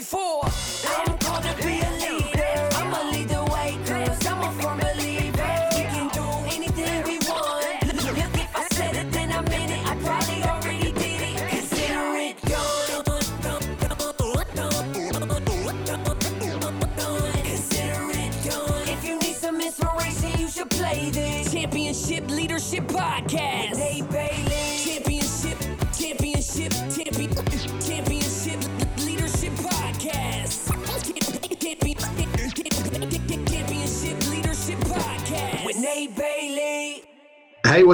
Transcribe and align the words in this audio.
for. 0.00 0.44
I'm 0.86 1.16
gonna 1.18 1.54
be 1.56 1.80
a 1.80 1.90
leader. 2.00 2.37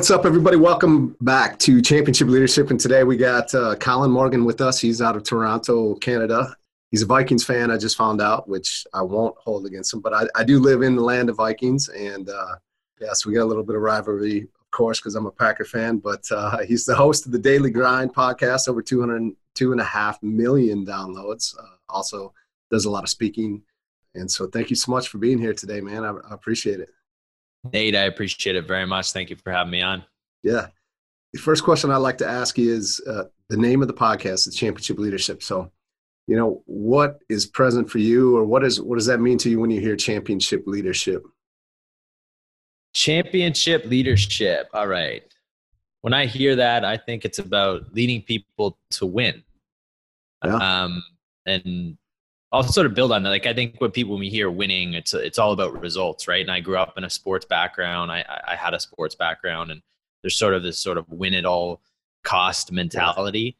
What's 0.05 0.10
up, 0.10 0.27
everybody? 0.27 0.58
Welcome 0.58 1.16
back 1.22 1.58
to 1.60 1.80
Championship 1.80 2.28
Leadership. 2.28 2.70
And 2.70 2.78
today 2.78 3.05
we 3.05 3.16
got 3.16 3.55
uh, 3.55 3.74
Colin 3.77 4.11
Morgan 4.11 4.44
with 4.44 4.61
us. 4.61 4.78
He's 4.78 5.00
out 5.00 5.16
of 5.16 5.22
Toronto, 5.22 5.94
Canada. 5.94 6.55
He's 6.91 7.00
a 7.00 7.06
Vikings 7.06 7.42
fan, 7.42 7.70
I 7.70 7.78
just 7.78 7.96
found 7.96 8.20
out, 8.20 8.46
which 8.46 8.86
I 8.92 9.00
won't 9.00 9.34
hold 9.38 9.64
against 9.64 9.94
him. 9.94 10.00
But 10.00 10.12
I, 10.12 10.27
I 10.34 10.44
do 10.44 10.58
live 10.58 10.83
in 10.83 10.94
the 10.94 11.00
land 11.00 11.30
of 11.30 11.36
Vikings. 11.36 11.88
And 11.88 12.28
uh, 12.28 12.56
yeah, 13.00 13.14
so 13.14 13.30
we 13.30 13.34
got 13.34 13.44
a 13.44 13.46
little 13.46 13.62
bit 13.64 13.77
of 13.77 13.80
rivalry, 13.80 14.42
of 14.42 14.70
course, 14.72 15.00
because 15.00 15.14
I'm 15.14 15.24
a 15.24 15.30
Packer 15.30 15.64
fan. 15.64 16.00
But 16.00 16.30
uh, 16.30 16.58
he's 16.68 16.84
the 16.84 16.94
host 16.94 17.24
of 17.24 17.33
the 17.33 17.39
Daily 17.39 17.70
Grind 17.70 18.14
podcast, 18.14 18.68
over 18.68 18.83
200, 18.83 19.34
two 19.55 19.72
and 19.72 19.80
a 19.80 19.84
half 19.84 20.22
million 20.22 20.84
downloads. 20.84 21.58
Uh, 21.58 21.77
also 21.89 22.34
does 22.70 22.84
a 22.84 22.91
lot 22.91 23.05
of 23.05 23.08
speaking. 23.08 23.62
And 24.14 24.30
so 24.30 24.48
thank 24.48 24.68
you 24.68 24.77
so 24.77 24.92
much 24.92 25.08
for 25.08 25.16
being 25.16 25.39
here 25.39 25.55
today, 25.55 25.80
man. 25.80 26.05
I, 26.05 26.11
I 26.11 26.34
appreciate 26.34 26.80
it. 26.80 26.91
Nate, 27.72 27.96
I 27.96 28.02
appreciate 28.02 28.56
it 28.56 28.66
very 28.66 28.86
much. 28.86 29.12
Thank 29.12 29.30
you 29.30 29.36
for 29.36 29.52
having 29.52 29.70
me 29.70 29.82
on. 29.82 30.04
Yeah. 30.42 30.66
The 31.32 31.40
first 31.40 31.64
question 31.64 31.90
I'd 31.90 31.96
like 31.96 32.18
to 32.18 32.28
ask 32.28 32.58
you 32.58 32.72
is 32.72 33.00
uh, 33.08 33.24
the 33.48 33.56
name 33.56 33.82
of 33.82 33.88
the 33.88 33.94
podcast 33.94 34.46
is 34.46 34.54
Championship 34.54 34.98
Leadership. 34.98 35.42
So, 35.42 35.70
you 36.26 36.36
know, 36.36 36.62
what 36.66 37.18
is 37.28 37.46
present 37.46 37.90
for 37.90 37.98
you, 37.98 38.36
or 38.36 38.44
what 38.44 38.64
is 38.64 38.80
what 38.80 38.96
does 38.96 39.06
that 39.06 39.20
mean 39.20 39.36
to 39.39 39.50
you 39.50 39.61
when 39.61 39.70
you 39.70 39.80
hear 39.80 39.96
Championship 39.96 40.62
Leadership? 40.66 41.24
Championship 42.94 43.84
leadership. 43.86 44.68
All 44.72 44.86
right. 44.86 45.22
When 46.02 46.14
I 46.14 46.27
hear 46.27 46.56
that, 46.56 46.84
I 46.84 46.96
think 46.96 47.24
it's 47.24 47.40
about 47.40 47.92
leading 47.92 48.22
people 48.22 48.78
to 48.92 49.06
win. 49.06 49.42
Yeah. 50.44 50.56
Um, 50.56 51.02
and 51.46 51.98
I'll 52.54 52.62
sort 52.62 52.86
of 52.86 52.94
build 52.94 53.10
on 53.10 53.24
that. 53.24 53.30
Like 53.30 53.46
I 53.46 53.52
think 53.52 53.80
when 53.80 53.90
people 53.90 54.12
when 54.12 54.20
we 54.20 54.30
hear 54.30 54.48
winning, 54.48 54.94
it's 54.94 55.12
it's 55.12 55.40
all 55.40 55.52
about 55.52 55.80
results, 55.80 56.28
right? 56.28 56.40
And 56.40 56.52
I 56.52 56.60
grew 56.60 56.76
up 56.76 56.96
in 56.96 57.02
a 57.02 57.10
sports 57.10 57.44
background. 57.44 58.12
I 58.12 58.24
I 58.46 58.54
had 58.54 58.74
a 58.74 58.80
sports 58.80 59.16
background, 59.16 59.72
and 59.72 59.82
there's 60.22 60.38
sort 60.38 60.54
of 60.54 60.62
this 60.62 60.78
sort 60.78 60.96
of 60.96 61.08
win 61.10 61.34
at 61.34 61.44
all 61.44 61.82
cost 62.22 62.70
mentality. 62.70 63.56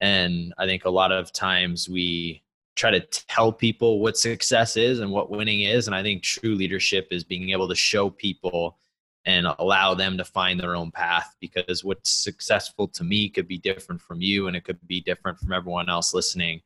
And 0.00 0.54
I 0.58 0.66
think 0.66 0.84
a 0.84 0.90
lot 0.90 1.10
of 1.10 1.32
times 1.32 1.88
we 1.88 2.42
try 2.76 2.90
to 2.90 3.00
tell 3.00 3.52
people 3.52 3.98
what 4.00 4.16
success 4.16 4.76
is 4.76 5.00
and 5.00 5.10
what 5.10 5.30
winning 5.30 5.62
is. 5.62 5.88
And 5.88 5.96
I 5.96 6.02
think 6.02 6.22
true 6.22 6.54
leadership 6.54 7.08
is 7.10 7.24
being 7.24 7.50
able 7.50 7.68
to 7.68 7.74
show 7.74 8.10
people 8.10 8.78
and 9.24 9.46
allow 9.58 9.94
them 9.94 10.16
to 10.18 10.24
find 10.24 10.60
their 10.60 10.76
own 10.76 10.92
path 10.92 11.34
because 11.40 11.82
what's 11.82 12.10
successful 12.10 12.86
to 12.86 13.02
me 13.02 13.28
could 13.28 13.48
be 13.48 13.58
different 13.58 14.00
from 14.00 14.20
you 14.20 14.46
and 14.46 14.54
it 14.54 14.64
could 14.64 14.78
be 14.86 15.00
different 15.00 15.38
from 15.38 15.52
everyone 15.52 15.88
else 15.88 16.14
listening. 16.14 16.60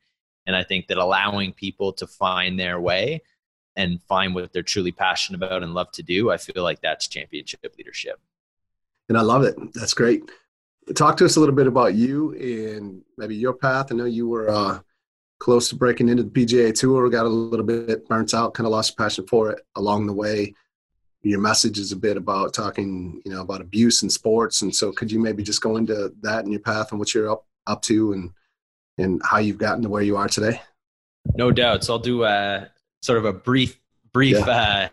And 0.45 0.55
I 0.55 0.63
think 0.63 0.87
that 0.87 0.97
allowing 0.97 1.53
people 1.53 1.93
to 1.93 2.07
find 2.07 2.59
their 2.59 2.79
way 2.79 3.21
and 3.75 4.01
find 4.03 4.35
what 4.35 4.51
they're 4.51 4.63
truly 4.63 4.91
passionate 4.91 5.37
about 5.37 5.63
and 5.63 5.73
love 5.73 5.91
to 5.93 6.03
do, 6.03 6.31
I 6.31 6.37
feel 6.37 6.63
like 6.63 6.81
that's 6.81 7.07
championship 7.07 7.73
leadership. 7.77 8.19
And 9.09 9.17
I 9.17 9.21
love 9.21 9.43
it. 9.43 9.55
That's 9.73 9.93
great. 9.93 10.23
Talk 10.95 11.17
to 11.17 11.25
us 11.25 11.35
a 11.35 11.39
little 11.39 11.55
bit 11.55 11.67
about 11.67 11.93
you 11.93 12.33
and 12.33 13.01
maybe 13.17 13.35
your 13.35 13.53
path. 13.53 13.91
I 13.91 13.95
know 13.95 14.05
you 14.05 14.27
were 14.27 14.49
uh, 14.49 14.79
close 15.41 15.69
to 15.69 15.75
breaking 15.75 16.07
into 16.07 16.23
the 16.23 16.29
PGA 16.29 16.73
Tour, 16.73 17.09
got 17.09 17.25
a 17.25 17.29
little 17.29 17.65
bit 17.65 18.07
burnt 18.07 18.33
out, 18.33 18.53
kind 18.53 18.65
of 18.65 18.71
lost 18.71 18.97
passion 18.97 19.25
for 19.27 19.51
it 19.51 19.59
along 19.75 20.05
the 20.05 20.13
way. 20.13 20.53
Your 21.23 21.39
message 21.39 21.77
is 21.77 21.91
a 21.91 21.95
bit 21.95 22.15
about 22.15 22.53
talking, 22.53 23.21
you 23.25 23.31
know, 23.31 23.41
about 23.41 23.61
abuse 23.61 24.03
in 24.03 24.09
sports, 24.09 24.61
and 24.61 24.73
so 24.73 24.91
could 24.91 25.11
you 25.11 25.19
maybe 25.19 25.43
just 25.43 25.61
go 25.61 25.77
into 25.77 26.13
that 26.21 26.43
and 26.43 26.51
your 26.51 26.61
path 26.61 26.91
and 26.91 26.99
what 26.99 27.13
you're 27.13 27.31
up 27.31 27.45
up 27.67 27.81
to 27.83 28.13
and 28.13 28.31
and 28.97 29.21
how 29.23 29.37
you've 29.39 29.57
gotten 29.57 29.83
to 29.83 29.89
where 29.89 30.01
you 30.03 30.17
are 30.17 30.27
today? 30.27 30.61
No 31.35 31.51
doubt. 31.51 31.83
So 31.83 31.93
I'll 31.93 31.99
do 31.99 32.23
a 32.23 32.69
sort 33.01 33.17
of 33.17 33.25
a 33.25 33.33
brief, 33.33 33.79
brief 34.13 34.37
Yeah. 34.37 34.47
uh, 34.47 34.89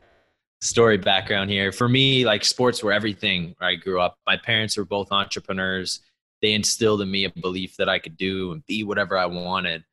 story 0.61 0.99
background 0.99 1.51
here. 1.51 1.73
For 1.73 1.89
me, 1.89 2.25
like 2.25 2.45
sports 2.45 2.83
were 2.83 2.93
everything 2.93 3.55
where 3.59 3.71
I 3.71 3.75
grew 3.77 4.01
up. 4.01 4.19
My 4.27 4.37
parents 4.37 4.77
were 4.77 4.85
both 4.85 5.13
entrepreneurs. 5.13 6.01
They 6.43 6.53
instilled 6.53 7.01
in 7.03 7.11
me 7.11 7.25
a 7.25 7.31
belief 7.41 7.77
that 7.79 7.89
I 7.89 7.99
could 7.99 8.17
do 8.17 8.53
and 8.53 8.65
be 8.67 8.85
whatever 8.85 9.17
I 9.17 9.27
wanted. 9.27 9.85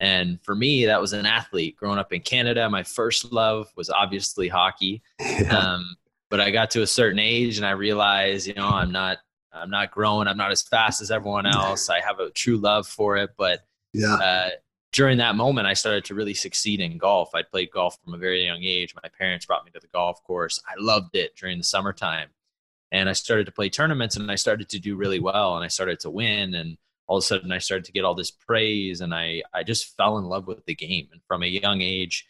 And 0.00 0.38
for 0.42 0.54
me, 0.54 0.86
that 0.86 1.00
was 1.00 1.12
an 1.12 1.24
athlete. 1.24 1.76
Growing 1.76 1.98
up 1.98 2.12
in 2.12 2.20
Canada, 2.20 2.68
my 2.68 2.82
first 2.82 3.32
love 3.32 3.68
was 3.76 3.90
obviously 3.90 4.48
hockey. 4.48 5.02
Um, 5.50 5.96
but 6.30 6.40
I 6.40 6.50
got 6.50 6.70
to 6.72 6.82
a 6.82 6.86
certain 6.86 7.18
age 7.20 7.58
and 7.58 7.66
I 7.66 7.70
realized, 7.72 8.46
you 8.48 8.54
know, 8.54 8.66
I'm 8.68 8.90
not, 8.90 9.18
I'm 9.54 9.70
not 9.70 9.90
growing. 9.90 10.28
I'm 10.28 10.36
not 10.36 10.50
as 10.50 10.62
fast 10.62 11.00
as 11.00 11.10
everyone 11.10 11.46
else. 11.46 11.88
I 11.88 12.00
have 12.00 12.18
a 12.18 12.30
true 12.30 12.56
love 12.56 12.86
for 12.86 13.16
it, 13.16 13.30
but 13.36 13.64
yeah, 13.92 14.14
uh, 14.14 14.50
during 14.94 15.18
that 15.18 15.34
moment, 15.34 15.66
I 15.66 15.74
started 15.74 16.04
to 16.06 16.14
really 16.14 16.34
succeed 16.34 16.80
in 16.80 16.98
golf. 16.98 17.34
I 17.34 17.42
played 17.42 17.72
golf 17.72 17.98
from 18.04 18.14
a 18.14 18.18
very 18.18 18.44
young 18.44 18.62
age. 18.62 18.94
My 18.94 19.08
parents 19.18 19.44
brought 19.44 19.64
me 19.64 19.72
to 19.72 19.80
the 19.80 19.88
golf 19.88 20.22
course. 20.22 20.60
I 20.68 20.74
loved 20.78 21.16
it 21.16 21.34
during 21.36 21.58
the 21.58 21.64
summertime. 21.64 22.28
And 22.92 23.08
I 23.08 23.12
started 23.12 23.46
to 23.46 23.52
play 23.52 23.68
tournaments 23.68 24.14
and 24.14 24.30
I 24.30 24.36
started 24.36 24.68
to 24.68 24.78
do 24.78 24.94
really 24.94 25.18
well 25.18 25.56
and 25.56 25.64
I 25.64 25.68
started 25.68 25.98
to 26.00 26.10
win. 26.10 26.54
And 26.54 26.78
all 27.08 27.16
of 27.16 27.24
a 27.24 27.26
sudden, 27.26 27.50
I 27.50 27.58
started 27.58 27.84
to 27.86 27.92
get 27.92 28.04
all 28.04 28.14
this 28.14 28.30
praise 28.30 29.00
and 29.00 29.12
I, 29.12 29.42
I 29.52 29.64
just 29.64 29.96
fell 29.96 30.16
in 30.18 30.26
love 30.26 30.46
with 30.46 30.64
the 30.64 30.76
game. 30.76 31.08
And 31.10 31.20
from 31.26 31.42
a 31.42 31.46
young 31.46 31.80
age, 31.80 32.24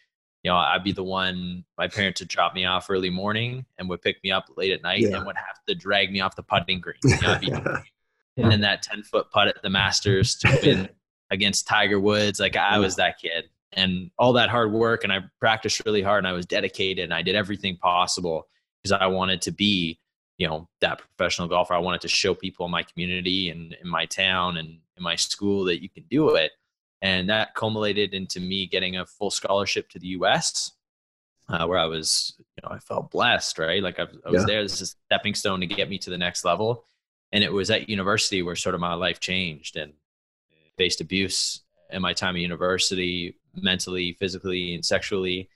you 0.45 0.51
know, 0.51 0.57
I'd 0.57 0.83
be 0.83 0.91
the 0.91 1.03
one, 1.03 1.65
my 1.75 1.87
parents 1.87 2.21
would 2.21 2.27
drop 2.27 2.53
me 2.53 2.65
off 2.65 2.87
early 2.91 3.09
morning 3.09 3.65
and 3.79 3.89
would 3.89 4.03
pick 4.03 4.23
me 4.23 4.29
up 4.29 4.45
late 4.55 4.71
at 4.71 4.83
night 4.83 5.01
Yeah. 5.01 5.17
and 5.17 5.25
would 5.25 5.35
have 5.37 5.57
to 5.67 5.73
drag 5.73 6.11
me 6.11 6.19
off 6.19 6.35
the 6.35 6.43
putting 6.43 6.79
green. 6.79 6.99
You 7.03 7.19
know, 7.19 7.39
be 7.39 7.51
and 8.37 8.51
then 8.51 8.61
that 8.61 8.83
10 8.83 9.01
foot 9.01 9.31
putt 9.31 9.47
at 9.47 9.63
the 9.63 9.71
Masters 9.71 10.35
to 10.35 10.59
win 10.61 10.89
against 11.31 11.67
Tiger 11.67 11.99
Woods. 11.99 12.39
Like 12.39 12.55
I 12.55 12.77
was 12.77 12.95
that 12.97 13.17
kid. 13.17 13.45
And 13.73 14.11
all 14.19 14.33
that 14.33 14.49
hard 14.49 14.71
work, 14.71 15.03
and 15.03 15.11
I 15.11 15.21
practiced 15.39 15.81
really 15.83 16.03
hard, 16.03 16.19
and 16.19 16.27
I 16.27 16.33
was 16.33 16.45
dedicated, 16.45 17.03
and 17.05 17.13
I 17.13 17.23
did 17.23 17.35
everything 17.35 17.75
possible 17.77 18.47
because 18.83 18.91
I 18.91 19.07
wanted 19.07 19.41
to 19.41 19.51
be, 19.51 19.99
you 20.37 20.47
know, 20.47 20.69
that 20.81 20.99
professional 20.99 21.47
golfer. 21.47 21.73
I 21.73 21.79
wanted 21.79 22.01
to 22.01 22.07
show 22.07 22.35
people 22.35 22.67
in 22.67 22.71
my 22.71 22.83
community 22.83 23.49
and 23.49 23.75
in 23.83 23.89
my 23.89 24.05
town 24.05 24.57
and 24.57 24.77
in 24.95 25.03
my 25.03 25.15
school 25.15 25.65
that 25.65 25.81
you 25.81 25.89
can 25.89 26.03
do 26.07 26.35
it. 26.35 26.51
And 27.05 27.29
that 27.29 27.53
culminated 27.53 28.13
into 28.13 28.39
me 28.39 28.65
getting 28.67 28.97
a 28.97 29.05
full 29.05 29.29
scholarship 29.29 29.89
to 29.89 29.99
the 29.99 30.07
U.S., 30.19 30.71
uh, 31.49 31.65
where 31.67 31.77
I 31.77 31.85
was, 31.85 32.33
you 32.39 32.61
know, 32.63 32.73
I 32.75 32.79
felt 32.79 33.11
blessed, 33.11 33.59
right? 33.59 33.83
Like 33.83 33.99
I, 33.99 34.03
I 34.03 34.31
was 34.31 34.41
Yeah. 34.41 34.45
there. 34.47 34.63
This 34.63 34.81
is 34.81 34.93
a 34.93 34.95
stepping 35.05 35.35
stone 35.35 35.59
to 35.59 35.67
get 35.67 35.89
me 35.89 35.97
to 35.99 36.09
the 36.09 36.17
next 36.17 36.43
level 36.43 36.85
and 37.31 37.43
it 37.43 37.51
was 37.51 37.69
at 37.69 37.89
university 37.89 38.41
where 38.41 38.55
sort 38.55 38.75
of 38.75 38.81
my 38.81 38.93
life 38.93 39.19
changed 39.19 39.75
and 39.77 39.93
faced 40.77 41.01
abuse 41.01 41.61
in 41.91 42.01
my 42.01 42.13
time 42.13 42.35
at 42.35 42.41
university 42.41 43.37
mentally 43.55 44.13
physically 44.19 44.73
and 44.75 44.85
sexually 44.85 45.49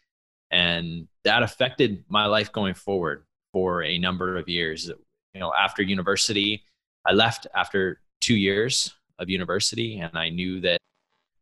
and 0.51 1.07
that 1.23 1.43
affected 1.43 2.03
my 2.09 2.25
life 2.25 2.51
going 2.51 2.73
forward 2.73 3.23
for 3.53 3.83
a 3.83 3.97
number 3.97 4.37
of 4.37 4.47
years 4.49 4.91
you 5.33 5.39
know, 5.39 5.53
after 5.53 5.83
university, 5.83 6.63
I 7.05 7.13
left 7.13 7.45
after 7.55 8.01
two 8.19 8.35
years 8.35 8.93
of 9.19 9.29
university 9.29 9.99
and 9.99 10.17
I 10.17 10.29
knew 10.29 10.59
that 10.61 10.79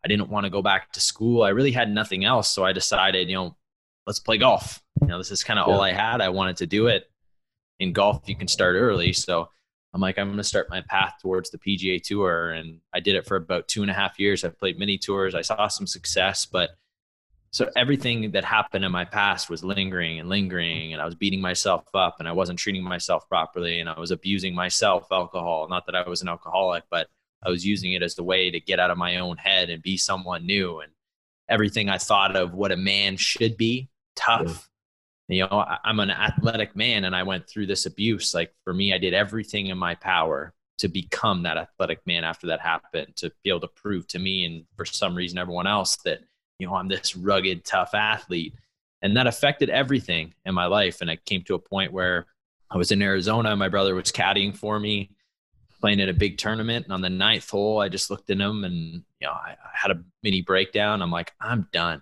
I 0.03 0.07
didn't 0.07 0.29
want 0.29 0.45
to 0.45 0.49
go 0.49 0.61
back 0.61 0.91
to 0.93 0.99
school. 0.99 1.43
I 1.43 1.49
really 1.49 1.71
had 1.71 1.89
nothing 1.89 2.23
else. 2.23 2.49
So 2.49 2.63
I 2.63 2.73
decided, 2.73 3.29
you 3.29 3.35
know, 3.35 3.55
let's 4.05 4.19
play 4.19 4.37
golf. 4.37 4.81
You 5.01 5.07
know, 5.07 5.17
this 5.17 5.31
is 5.31 5.43
kind 5.43 5.59
of 5.59 5.67
yeah. 5.67 5.73
all 5.73 5.81
I 5.81 5.91
had. 5.91 6.21
I 6.21 6.29
wanted 6.29 6.57
to 6.57 6.67
do 6.67 6.87
it. 6.87 7.09
In 7.79 7.93
golf, 7.93 8.23
you 8.27 8.35
can 8.35 8.47
start 8.47 8.75
early. 8.75 9.13
So 9.13 9.49
I'm 9.93 10.01
like, 10.01 10.17
I'm 10.17 10.27
going 10.27 10.37
to 10.37 10.43
start 10.43 10.69
my 10.69 10.81
path 10.81 11.15
towards 11.21 11.51
the 11.51 11.59
PGA 11.59 12.01
Tour. 12.01 12.51
And 12.51 12.79
I 12.93 12.99
did 12.99 13.15
it 13.15 13.25
for 13.25 13.35
about 13.35 13.67
two 13.67 13.81
and 13.81 13.91
a 13.91 13.93
half 13.93 14.19
years. 14.19 14.43
I 14.43 14.49
played 14.49 14.79
many 14.79 14.97
tours. 14.97 15.35
I 15.35 15.41
saw 15.41 15.67
some 15.67 15.87
success, 15.87 16.45
but 16.45 16.71
so 17.51 17.69
everything 17.75 18.31
that 18.31 18.43
happened 18.43 18.85
in 18.85 18.91
my 18.91 19.05
past 19.05 19.49
was 19.49 19.63
lingering 19.63 20.19
and 20.19 20.29
lingering 20.29 20.93
and 20.93 21.01
i 21.01 21.05
was 21.05 21.15
beating 21.15 21.41
myself 21.41 21.85
up 21.93 22.17
and 22.19 22.27
i 22.27 22.31
wasn't 22.31 22.59
treating 22.59 22.83
myself 22.83 23.27
properly 23.29 23.79
and 23.79 23.89
i 23.89 23.99
was 23.99 24.11
abusing 24.11 24.53
myself 24.53 25.07
alcohol 25.11 25.67
not 25.69 25.85
that 25.85 25.95
i 25.95 26.07
was 26.07 26.21
an 26.21 26.27
alcoholic 26.27 26.83
but 26.91 27.07
i 27.43 27.49
was 27.49 27.65
using 27.65 27.93
it 27.93 28.03
as 28.03 28.17
a 28.17 28.23
way 28.23 28.49
to 28.49 28.59
get 28.59 28.79
out 28.79 28.91
of 28.91 28.97
my 28.97 29.17
own 29.17 29.37
head 29.37 29.69
and 29.69 29.81
be 29.81 29.97
someone 29.97 30.45
new 30.45 30.79
and 30.79 30.91
everything 31.49 31.89
i 31.89 31.97
thought 31.97 32.35
of 32.35 32.53
what 32.53 32.71
a 32.71 32.77
man 32.77 33.17
should 33.17 33.57
be 33.57 33.89
tough 34.15 34.69
yeah. 35.27 35.35
you 35.35 35.41
know 35.41 35.59
I, 35.59 35.77
i'm 35.83 35.99
an 35.99 36.11
athletic 36.11 36.75
man 36.75 37.05
and 37.05 37.15
i 37.15 37.23
went 37.23 37.47
through 37.47 37.67
this 37.67 37.85
abuse 37.85 38.33
like 38.33 38.53
for 38.63 38.73
me 38.73 38.93
i 38.93 38.97
did 38.97 39.13
everything 39.13 39.67
in 39.67 39.77
my 39.77 39.95
power 39.95 40.53
to 40.77 40.87
become 40.87 41.43
that 41.43 41.57
athletic 41.57 42.05
man 42.05 42.23
after 42.23 42.47
that 42.47 42.61
happened 42.61 43.15
to 43.15 43.31
be 43.43 43.49
able 43.49 43.61
to 43.61 43.67
prove 43.67 44.07
to 44.07 44.19
me 44.19 44.45
and 44.45 44.65
for 44.75 44.85
some 44.85 45.15
reason 45.15 45.37
everyone 45.39 45.67
else 45.67 45.95
that 45.97 46.19
you 46.59 46.67
know, 46.67 46.75
I'm 46.75 46.87
this 46.87 47.15
rugged, 47.15 47.65
tough 47.65 47.93
athlete. 47.93 48.53
And 49.01 49.15
that 49.15 49.27
affected 49.27 49.69
everything 49.69 50.33
in 50.45 50.55
my 50.55 50.65
life. 50.65 51.01
And 51.01 51.11
I 51.11 51.17
came 51.17 51.43
to 51.43 51.55
a 51.55 51.59
point 51.59 51.93
where 51.93 52.25
I 52.69 52.77
was 52.77 52.91
in 52.91 53.01
Arizona. 53.01 53.55
My 53.55 53.69
brother 53.69 53.93
was 53.93 54.11
caddying 54.11 54.55
for 54.55 54.79
me, 54.79 55.11
playing 55.79 55.99
in 55.99 56.09
a 56.09 56.13
big 56.13 56.37
tournament. 56.37 56.85
And 56.85 56.93
on 56.93 57.01
the 57.01 57.09
ninth 57.09 57.49
hole, 57.49 57.79
I 57.79 57.89
just 57.89 58.09
looked 58.09 58.29
at 58.29 58.39
him 58.39 58.63
and, 58.63 59.03
you 59.19 59.27
know, 59.27 59.31
I, 59.31 59.51
I 59.51 59.69
had 59.73 59.91
a 59.91 60.03
mini 60.23 60.41
breakdown. 60.41 61.01
I'm 61.01 61.11
like, 61.11 61.33
I'm 61.39 61.67
done. 61.71 62.01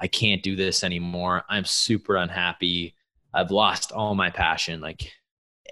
I 0.00 0.06
can't 0.06 0.42
do 0.42 0.56
this 0.56 0.84
anymore. 0.84 1.44
I'm 1.48 1.64
super 1.64 2.16
unhappy. 2.16 2.94
I've 3.32 3.50
lost 3.50 3.92
all 3.92 4.14
my 4.14 4.30
passion. 4.30 4.80
Like 4.80 5.12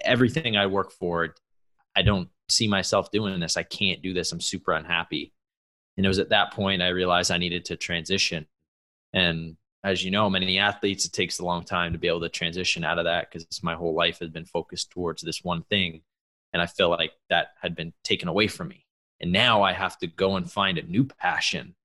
everything 0.01 0.57
I 0.57 0.67
work 0.67 0.91
for, 0.91 1.35
I 1.95 2.01
don't 2.01 2.29
see 2.49 2.67
myself 2.67 3.11
doing 3.11 3.39
this. 3.39 3.57
I 3.57 3.63
can't 3.63 4.01
do 4.01 4.13
this. 4.13 4.31
I'm 4.31 4.41
super 4.41 4.73
unhappy. 4.73 5.33
And 5.97 6.05
it 6.05 6.09
was 6.09 6.19
at 6.19 6.29
that 6.29 6.53
point 6.53 6.81
I 6.81 6.89
realized 6.89 7.31
I 7.31 7.37
needed 7.37 7.65
to 7.65 7.77
transition. 7.77 8.45
And 9.13 9.55
as 9.83 10.03
you 10.03 10.11
know, 10.11 10.29
many 10.29 10.59
athletes, 10.59 11.05
it 11.05 11.13
takes 11.13 11.39
a 11.39 11.45
long 11.45 11.63
time 11.63 11.93
to 11.93 11.99
be 11.99 12.07
able 12.07 12.21
to 12.21 12.29
transition 12.29 12.83
out 12.83 12.97
of 12.97 13.05
that 13.05 13.29
because 13.31 13.47
my 13.63 13.75
whole 13.75 13.93
life 13.93 14.19
has 14.19 14.29
been 14.29 14.45
focused 14.45 14.91
towards 14.91 15.21
this 15.21 15.43
one 15.43 15.63
thing. 15.63 16.01
And 16.55 16.61
I 16.61 16.67
feel 16.67 16.89
like 16.89 17.11
that 17.29 17.49
had 17.61 17.75
been 17.75 17.91
taken 18.05 18.29
away 18.29 18.47
from 18.47 18.69
me. 18.69 18.85
And 19.19 19.33
now 19.33 19.61
I 19.61 19.73
have 19.73 19.97
to 19.97 20.07
go 20.07 20.37
and 20.37 20.49
find 20.49 20.77
a 20.77 20.83
new 20.83 21.03
passion. 21.03 21.75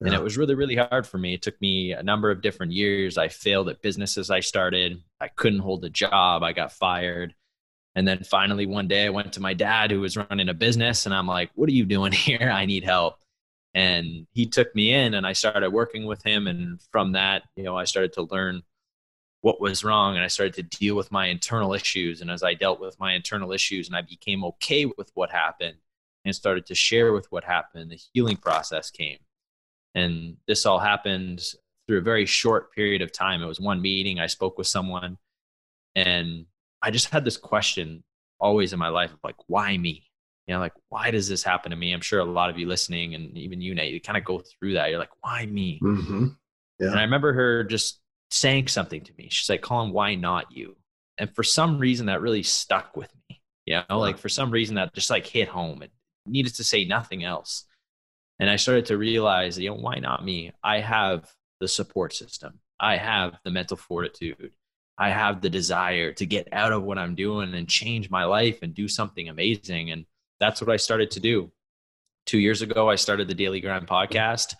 Yeah. 0.00 0.06
And 0.06 0.14
it 0.14 0.22
was 0.22 0.38
really, 0.38 0.54
really 0.54 0.76
hard 0.76 1.04
for 1.04 1.18
me. 1.18 1.34
It 1.34 1.42
took 1.42 1.60
me 1.60 1.90
a 1.90 2.02
number 2.04 2.30
of 2.30 2.40
different 2.40 2.70
years. 2.70 3.18
I 3.18 3.26
failed 3.26 3.68
at 3.68 3.82
businesses 3.82 4.30
I 4.30 4.38
started. 4.38 5.02
I 5.20 5.26
couldn't 5.26 5.58
hold 5.58 5.84
a 5.84 5.90
job. 5.90 6.44
I 6.44 6.52
got 6.52 6.70
fired. 6.70 7.34
And 7.96 8.06
then 8.06 8.22
finally, 8.22 8.66
one 8.66 8.86
day, 8.86 9.06
I 9.06 9.10
went 9.10 9.32
to 9.32 9.40
my 9.40 9.52
dad 9.52 9.90
who 9.90 10.00
was 10.00 10.16
running 10.16 10.48
a 10.48 10.54
business, 10.54 11.06
and 11.06 11.14
I'm 11.14 11.26
like, 11.26 11.50
What 11.56 11.68
are 11.68 11.72
you 11.72 11.84
doing 11.84 12.12
here? 12.12 12.52
I 12.54 12.66
need 12.66 12.84
help 12.84 13.16
and 13.74 14.28
he 14.32 14.46
took 14.46 14.72
me 14.74 14.94
in 14.94 15.14
and 15.14 15.26
i 15.26 15.32
started 15.32 15.70
working 15.70 16.06
with 16.06 16.22
him 16.22 16.46
and 16.46 16.80
from 16.92 17.12
that 17.12 17.42
you 17.56 17.64
know 17.64 17.76
i 17.76 17.84
started 17.84 18.12
to 18.12 18.22
learn 18.30 18.62
what 19.44 19.60
was 19.60 19.84
wrong 19.84 20.16
and 20.16 20.24
i 20.24 20.26
started 20.26 20.54
to 20.54 20.78
deal 20.78 20.96
with 20.96 21.12
my 21.12 21.26
internal 21.26 21.74
issues 21.74 22.22
and 22.22 22.30
as 22.30 22.42
i 22.42 22.54
dealt 22.54 22.80
with 22.80 22.98
my 22.98 23.12
internal 23.12 23.52
issues 23.52 23.88
and 23.88 23.94
i 23.94 24.00
became 24.00 24.42
okay 24.42 24.86
with 24.86 25.10
what 25.12 25.30
happened 25.30 25.76
and 26.24 26.34
started 26.34 26.64
to 26.64 26.74
share 26.74 27.12
with 27.12 27.30
what 27.30 27.44
happened 27.44 27.90
the 27.90 28.00
healing 28.14 28.38
process 28.38 28.90
came 28.90 29.18
and 29.94 30.38
this 30.48 30.64
all 30.64 30.78
happened 30.78 31.42
through 31.86 31.98
a 31.98 32.00
very 32.00 32.24
short 32.24 32.72
period 32.72 33.02
of 33.02 33.12
time 33.12 33.42
it 33.42 33.46
was 33.46 33.60
one 33.60 33.82
meeting 33.82 34.18
i 34.18 34.26
spoke 34.26 34.56
with 34.56 34.66
someone 34.66 35.18
and 35.94 36.46
i 36.80 36.90
just 36.90 37.10
had 37.10 37.22
this 37.22 37.36
question 37.36 38.02
always 38.40 38.72
in 38.72 38.78
my 38.78 38.88
life 38.88 39.12
of 39.12 39.18
like 39.22 39.36
why 39.46 39.76
me 39.76 40.02
you 40.46 40.52
know, 40.52 40.60
like, 40.60 40.74
why 40.90 41.10
does 41.10 41.26
this 41.26 41.42
happen 41.42 41.70
to 41.70 41.76
me? 41.76 41.94
I'm 41.94 42.02
sure 42.02 42.20
a 42.20 42.24
lot 42.26 42.50
of 42.50 42.58
you 42.58 42.68
listening 42.68 43.14
and 43.14 43.34
even 43.34 43.62
you, 43.62 43.74
Nate, 43.74 43.94
you 43.94 43.98
kind 43.98 44.18
of 44.18 44.26
go 44.26 44.42
through 44.42 44.74
that. 44.74 44.90
You're 44.90 44.98
like, 44.98 45.08
why 45.22 45.46
me? 45.46 45.80
Mm-hmm. 45.82 46.26
Yeah. 46.80 46.88
And 46.88 46.98
I 46.98 47.02
remember 47.02 47.32
her 47.32 47.64
just 47.64 48.00
saying 48.30 48.68
something 48.68 49.02
to 49.02 49.12
me. 49.16 49.28
She's 49.30 49.48
like, 49.48 49.62
Colin, 49.62 49.92
why 49.92 50.14
not 50.14 50.50
you? 50.50 50.76
And 51.18 51.34
for 51.34 51.42
some 51.42 51.78
reason 51.78 52.06
that 52.06 52.20
really 52.20 52.42
stuck 52.42 52.96
with 52.96 53.10
me. 53.28 53.40
You 53.66 53.80
know, 53.88 53.98
like 53.98 54.18
for 54.18 54.28
some 54.28 54.50
reason 54.50 54.74
that 54.74 54.92
just 54.94 55.10
like 55.10 55.26
hit 55.26 55.48
home 55.48 55.82
and 55.82 55.90
needed 56.26 56.54
to 56.56 56.64
say 56.64 56.84
nothing 56.84 57.24
else. 57.24 57.64
And 58.38 58.50
I 58.50 58.56
started 58.56 58.86
to 58.86 58.98
realize, 58.98 59.58
you 59.58 59.70
know, 59.70 59.76
why 59.76 59.96
not 59.96 60.24
me? 60.24 60.52
I 60.62 60.80
have 60.80 61.30
the 61.60 61.68
support 61.68 62.12
system. 62.12 62.58
I 62.80 62.96
have 62.96 63.38
the 63.44 63.50
mental 63.50 63.76
fortitude. 63.76 64.52
I 64.98 65.10
have 65.10 65.40
the 65.40 65.50
desire 65.50 66.12
to 66.12 66.26
get 66.26 66.48
out 66.52 66.72
of 66.72 66.82
what 66.82 66.98
I'm 66.98 67.14
doing 67.14 67.54
and 67.54 67.68
change 67.68 68.10
my 68.10 68.24
life 68.24 68.58
and 68.62 68.74
do 68.74 68.88
something 68.88 69.28
amazing. 69.28 69.90
And 69.90 70.04
that's 70.40 70.60
what 70.60 70.70
I 70.70 70.76
started 70.76 71.10
to 71.12 71.20
do. 71.20 71.50
Two 72.26 72.38
years 72.38 72.62
ago, 72.62 72.88
I 72.88 72.96
started 72.96 73.28
the 73.28 73.34
Daily 73.34 73.60
Grind 73.60 73.86
podcast. 73.86 74.54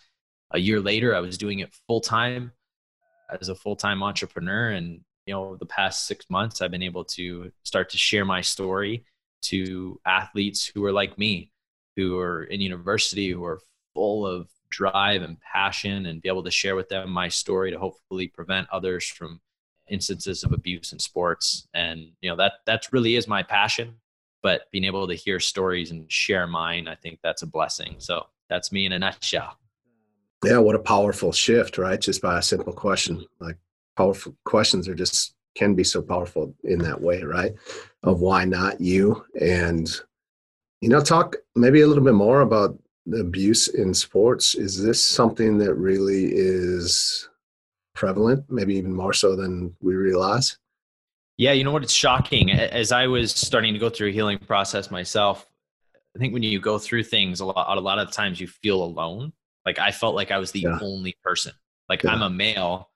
A 0.52 0.58
year 0.58 0.80
later, 0.80 1.14
I 1.14 1.20
was 1.20 1.38
doing 1.38 1.60
it 1.60 1.74
full 1.86 2.00
time 2.00 2.52
as 3.40 3.48
a 3.48 3.54
full 3.54 3.76
time 3.76 4.02
entrepreneur. 4.02 4.70
And, 4.70 5.00
you 5.26 5.34
know, 5.34 5.56
the 5.56 5.66
past 5.66 6.06
six 6.06 6.28
months, 6.28 6.60
I've 6.60 6.70
been 6.70 6.82
able 6.82 7.04
to 7.04 7.50
start 7.62 7.90
to 7.90 7.98
share 7.98 8.24
my 8.24 8.40
story 8.40 9.04
to 9.42 10.00
athletes 10.06 10.66
who 10.66 10.84
are 10.84 10.92
like 10.92 11.18
me, 11.18 11.50
who 11.96 12.18
are 12.18 12.44
in 12.44 12.60
university, 12.60 13.30
who 13.30 13.44
are 13.44 13.60
full 13.94 14.26
of 14.26 14.48
drive 14.70 15.22
and 15.22 15.38
passion, 15.40 16.06
and 16.06 16.22
be 16.22 16.28
able 16.28 16.44
to 16.44 16.50
share 16.50 16.76
with 16.76 16.88
them 16.88 17.10
my 17.10 17.28
story 17.28 17.70
to 17.70 17.78
hopefully 17.78 18.28
prevent 18.28 18.68
others 18.70 19.06
from 19.06 19.40
instances 19.88 20.44
of 20.44 20.52
abuse 20.52 20.92
in 20.92 20.98
sports. 20.98 21.68
And, 21.74 22.12
you 22.20 22.30
know, 22.30 22.36
that 22.36 22.54
that 22.66 22.86
really 22.92 23.16
is 23.16 23.28
my 23.28 23.42
passion 23.42 23.96
but 24.44 24.70
being 24.70 24.84
able 24.84 25.08
to 25.08 25.14
hear 25.14 25.40
stories 25.40 25.90
and 25.90 26.12
share 26.12 26.46
mine, 26.46 26.86
I 26.86 26.94
think 26.94 27.18
that's 27.22 27.40
a 27.40 27.46
blessing. 27.46 27.94
So 27.96 28.26
that's 28.50 28.70
me 28.70 28.84
in 28.84 28.92
a 28.92 28.98
nutshell. 28.98 29.58
Yeah, 30.44 30.58
what 30.58 30.74
a 30.74 30.80
powerful 30.80 31.32
shift, 31.32 31.78
right? 31.78 32.00
Just 32.00 32.22
by 32.22 32.38
a 32.38 32.42
simple 32.42 32.72
question. 32.72 33.24
Like 33.40 33.56
powerful 33.96 34.36
questions 34.44 34.88
are 34.88 34.94
just 34.94 35.34
can 35.54 35.74
be 35.74 35.84
so 35.84 36.02
powerful 36.02 36.54
in 36.64 36.78
that 36.80 37.00
way, 37.00 37.22
right? 37.22 37.52
Of 38.02 38.20
why 38.20 38.44
not 38.44 38.80
you? 38.80 39.24
And 39.40 39.88
you 40.80 40.88
know, 40.88 41.00
talk 41.00 41.36
maybe 41.54 41.80
a 41.80 41.86
little 41.86 42.04
bit 42.04 42.14
more 42.14 42.42
about 42.42 42.78
the 43.06 43.20
abuse 43.20 43.68
in 43.68 43.94
sports. 43.94 44.54
Is 44.54 44.82
this 44.82 45.04
something 45.04 45.58
that 45.58 45.74
really 45.74 46.26
is 46.32 47.28
prevalent, 47.94 48.44
maybe 48.50 48.74
even 48.74 48.92
more 48.92 49.12
so 49.12 49.36
than 49.36 49.74
we 49.80 49.94
realize? 49.94 50.58
Yeah, 51.36 51.52
you 51.52 51.64
know 51.64 51.72
what? 51.72 51.82
It's 51.82 51.92
shocking. 51.92 52.50
As 52.52 52.92
I 52.92 53.06
was 53.06 53.32
starting 53.32 53.72
to 53.72 53.78
go 53.78 53.90
through 53.90 54.08
a 54.08 54.12
healing 54.12 54.38
process 54.38 54.90
myself, 54.90 55.46
I 56.14 56.18
think 56.18 56.32
when 56.32 56.42
you 56.42 56.60
go 56.60 56.78
through 56.78 57.04
things 57.04 57.40
a 57.40 57.46
lot, 57.46 57.76
a 57.76 57.80
lot 57.80 57.98
of 57.98 58.12
times 58.12 58.40
you 58.40 58.46
feel 58.46 58.82
alone. 58.82 59.32
Like 59.66 59.78
I 59.78 59.90
felt 59.90 60.14
like 60.14 60.30
I 60.30 60.38
was 60.38 60.52
the 60.52 60.60
yeah. 60.60 60.78
only 60.80 61.16
person. 61.22 61.52
Like 61.88 62.02
yeah. 62.02 62.10
I'm 62.10 62.22
a 62.22 62.30
male, 62.30 62.90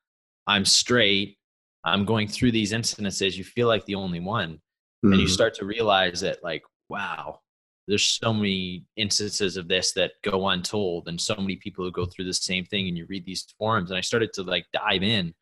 I'm 0.46 0.64
straight, 0.64 1.38
I'm 1.84 2.04
going 2.04 2.28
through 2.28 2.52
these 2.52 2.72
incidences. 2.72 3.36
You 3.36 3.44
feel 3.44 3.68
like 3.68 3.84
the 3.84 3.94
only 3.94 4.20
one, 4.20 4.54
mm-hmm. 4.54 5.12
and 5.12 5.20
you 5.20 5.26
mm-hmm. 5.26 5.32
start 5.32 5.54
to 5.54 5.64
realize 5.64 6.20
that, 6.20 6.42
like, 6.42 6.62
wow, 6.88 7.40
there's 7.86 8.04
so 8.04 8.32
many 8.32 8.86
instances 8.96 9.56
of 9.56 9.68
this 9.68 9.92
that 9.92 10.12
go 10.22 10.48
untold, 10.48 11.08
and 11.08 11.20
so 11.20 11.36
many 11.36 11.56
people 11.56 11.84
who 11.84 11.92
go 11.92 12.06
through 12.06 12.24
the 12.24 12.34
same 12.34 12.64
thing. 12.64 12.88
And 12.88 12.96
you 12.96 13.06
read 13.08 13.24
these 13.24 13.46
forums, 13.58 13.90
and 13.90 13.98
I 13.98 14.02
started 14.02 14.32
to 14.34 14.42
like 14.42 14.66
dive 14.72 15.02
in 15.02 15.34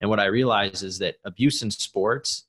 and 0.00 0.08
what 0.08 0.20
I 0.20 0.26
realized 0.26 0.82
is 0.82 0.98
that 0.98 1.16
abuse 1.24 1.62
in 1.62 1.70
sports 1.70 2.46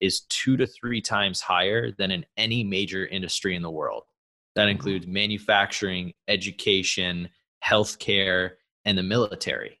is 0.00 0.22
two 0.22 0.56
to 0.56 0.66
three 0.66 1.00
times 1.00 1.40
higher 1.40 1.92
than 1.92 2.10
in 2.10 2.24
any 2.36 2.64
major 2.64 3.06
industry 3.06 3.56
in 3.56 3.62
the 3.62 3.70
world. 3.70 4.04
That 4.54 4.62
mm-hmm. 4.62 4.70
includes 4.70 5.06
manufacturing, 5.06 6.14
education, 6.28 7.28
healthcare, 7.64 8.52
and 8.84 8.96
the 8.98 9.02
military. 9.02 9.80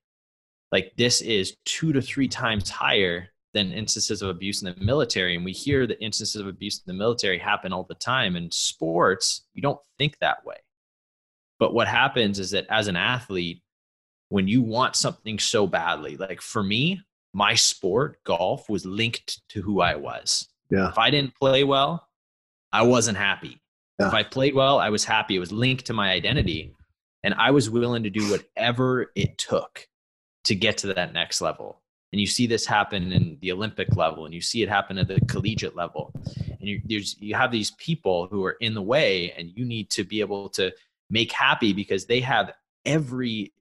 Like 0.72 0.92
this 0.96 1.20
is 1.20 1.56
two 1.64 1.92
to 1.92 2.02
three 2.02 2.28
times 2.28 2.70
higher 2.70 3.28
than 3.52 3.72
instances 3.72 4.20
of 4.20 4.28
abuse 4.28 4.62
in 4.62 4.74
the 4.74 4.84
military. 4.84 5.36
And 5.36 5.44
we 5.44 5.52
hear 5.52 5.86
the 5.86 6.00
instances 6.02 6.40
of 6.40 6.48
abuse 6.48 6.78
in 6.78 6.92
the 6.92 6.98
military 6.98 7.38
happen 7.38 7.72
all 7.72 7.84
the 7.84 7.94
time. 7.94 8.36
In 8.36 8.50
sports, 8.50 9.46
you 9.54 9.62
don't 9.62 9.78
think 9.98 10.18
that 10.18 10.44
way. 10.44 10.56
But 11.60 11.72
what 11.72 11.86
happens 11.86 12.40
is 12.40 12.50
that 12.50 12.66
as 12.68 12.88
an 12.88 12.96
athlete, 12.96 13.62
when 14.28 14.48
you 14.48 14.62
want 14.62 14.96
something 14.96 15.38
so 15.38 15.66
badly, 15.66 16.16
like 16.16 16.40
for 16.40 16.62
me, 16.62 17.00
my 17.32 17.54
sport, 17.54 18.18
golf, 18.24 18.68
was 18.68 18.84
linked 18.84 19.40
to 19.50 19.62
who 19.62 19.80
I 19.80 19.94
was. 19.94 20.48
Yeah. 20.70 20.88
If 20.88 20.98
I 20.98 21.10
didn't 21.10 21.36
play 21.36 21.62
well, 21.62 22.08
I 22.72 22.82
wasn't 22.82 23.18
happy. 23.18 23.60
Yeah. 24.00 24.08
If 24.08 24.14
I 24.14 24.24
played 24.24 24.54
well, 24.54 24.78
I 24.78 24.90
was 24.90 25.04
happy. 25.04 25.36
It 25.36 25.40
was 25.40 25.52
linked 25.52 25.86
to 25.86 25.92
my 25.92 26.10
identity. 26.10 26.74
And 27.24 27.34
I 27.34 27.50
was 27.50 27.68
willing 27.68 28.04
to 28.04 28.10
do 28.10 28.30
whatever 28.30 29.10
it 29.16 29.38
took 29.38 29.88
to 30.44 30.54
get 30.54 30.78
to 30.78 30.94
that 30.94 31.12
next 31.12 31.40
level. 31.40 31.80
And 32.12 32.20
you 32.20 32.26
see 32.28 32.46
this 32.46 32.64
happen 32.66 33.10
in 33.10 33.38
the 33.40 33.50
Olympic 33.50 33.96
level, 33.96 34.24
and 34.24 34.32
you 34.32 34.40
see 34.40 34.62
it 34.62 34.68
happen 34.68 34.98
at 34.98 35.08
the 35.08 35.18
collegiate 35.22 35.74
level. 35.74 36.12
And 36.60 36.68
you 36.68 36.80
there's 36.84 37.16
you 37.20 37.34
have 37.34 37.50
these 37.50 37.72
people 37.72 38.28
who 38.30 38.44
are 38.44 38.56
in 38.60 38.74
the 38.74 38.82
way 38.82 39.32
and 39.32 39.50
you 39.56 39.64
need 39.64 39.90
to 39.90 40.04
be 40.04 40.20
able 40.20 40.48
to 40.50 40.70
make 41.10 41.32
happy 41.32 41.72
because 41.72 42.06
they 42.06 42.20
have 42.20 42.52
every 42.86 43.52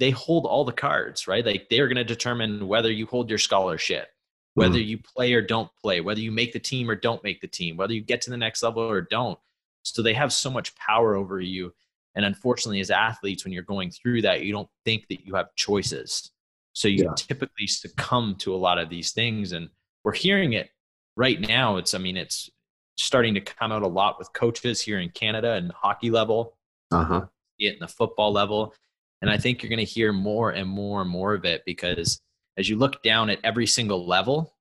they 0.00 0.10
hold 0.10 0.44
all 0.44 0.64
the 0.64 0.72
cards 0.72 1.26
right 1.28 1.46
like 1.46 1.68
they're 1.70 1.86
going 1.88 1.96
to 1.96 2.04
determine 2.04 2.66
whether 2.66 2.90
you 2.90 3.06
hold 3.06 3.28
your 3.28 3.38
scholarship 3.38 4.08
whether 4.54 4.78
Mhm. 4.78 4.86
you 4.86 4.98
play 4.98 5.32
or 5.32 5.40
don't 5.40 5.70
play 5.80 6.00
whether 6.00 6.20
you 6.20 6.30
make 6.32 6.52
the 6.52 6.58
team 6.58 6.90
or 6.90 6.94
don't 6.94 7.22
make 7.24 7.40
the 7.40 7.48
team 7.48 7.76
whether 7.76 7.94
you 7.94 8.00
get 8.00 8.20
to 8.22 8.30
the 8.30 8.36
next 8.36 8.62
level 8.62 8.82
or 8.82 9.00
don't 9.00 9.38
so 9.82 10.02
they 10.02 10.14
have 10.14 10.32
so 10.32 10.50
much 10.50 10.74
power 10.76 11.14
over 11.14 11.40
you 11.40 11.72
and 12.16 12.24
unfortunately 12.24 12.80
as 12.80 12.90
athletes 12.90 13.44
when 13.44 13.52
you're 13.52 13.62
going 13.62 13.90
through 13.90 14.22
that 14.22 14.42
you 14.42 14.52
don't 14.52 14.68
think 14.84 15.06
that 15.08 15.26
you 15.26 15.34
have 15.34 15.54
choices. 15.56 16.30
So 16.72 16.88
you 16.88 17.04
Yeah. 17.04 17.14
typically 17.16 17.66
succumb 17.66 18.34
to 18.40 18.54
a 18.54 18.56
lot 18.56 18.78
of 18.78 18.88
these 18.88 19.12
things 19.12 19.52
and 19.52 19.68
we're 20.04 20.12
hearing 20.12 20.52
it 20.54 20.70
right 21.16 21.40
now. 21.40 21.76
It's 21.76 21.94
i 21.94 21.98
mean 21.98 22.16
it's 22.16 22.50
starting 22.96 23.34
to 23.34 23.40
come 23.40 23.72
out 23.72 23.82
a 23.82 23.88
lot 23.88 24.18
with 24.18 24.32
coaches 24.32 24.80
here 24.80 25.00
in 25.00 25.08
canada 25.10 25.52
and 25.54 25.72
hockey 25.72 26.10
level 26.10 26.56
Uh-huh. 26.92 27.26
it 27.58 27.74
in 27.74 27.78
the 27.80 27.88
football 27.88 28.32
level. 28.32 28.74
And 29.22 29.30
i 29.30 29.38
think 29.38 29.62
you're 29.62 29.70
going 29.70 29.78
to 29.78 29.84
hear 29.84 30.12
more 30.12 30.50
and 30.50 30.68
more 30.68 31.00
and 31.02 31.10
more 31.10 31.34
of 31.34 31.44
it 31.44 31.62
because 31.64 32.20
as 32.56 32.68
you 32.68 32.76
look 32.76 33.02
down 33.02 33.30
at 33.30 33.40
every 33.42 33.66
single 33.66 34.06
level 34.06 34.52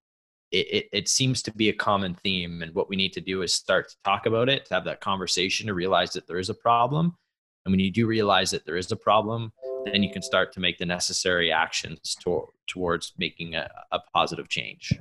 it, 0.52 0.68
it, 0.72 0.90
it 0.94 1.10
seems 1.10 1.42
to 1.42 1.52
be 1.52 1.70
a 1.70 1.74
common 1.74 2.14
theme. 2.14 2.62
And 2.62 2.76
what 2.76 2.88
we 2.88 2.96
need 2.96 3.12
to 3.14 3.22
do 3.22 3.42
is 3.42 3.52
start 3.56 3.90
to 3.90 3.96
talk 4.04 4.28
about 4.28 4.50
it 4.50 4.66
to 4.68 4.76
have 4.76 4.86
that 4.86 5.02
conversation 5.02 5.66
to 5.66 5.74
realize 5.74 6.14
that 6.14 6.28
there 6.28 6.38
is 6.38 6.50
a 6.52 6.54
problem 6.54 7.18
and 7.66 7.72
when 7.72 7.80
you 7.80 7.92
do 7.92 8.06
realize 8.08 8.52
that 8.52 8.66
there 8.66 8.78
is 8.78 8.92
a 8.92 8.96
problem 8.96 9.52
then 9.86 10.02
you 10.02 10.12
can 10.12 10.22
start 10.22 10.54
to 10.54 10.60
make 10.62 10.78
the 10.78 10.86
necessary 10.86 11.52
actions 11.52 12.16
to, 12.24 12.48
towards 12.68 13.14
making 13.18 13.56
a, 13.56 13.70
a 13.92 14.00
positive 14.14 14.48
change 14.50 14.94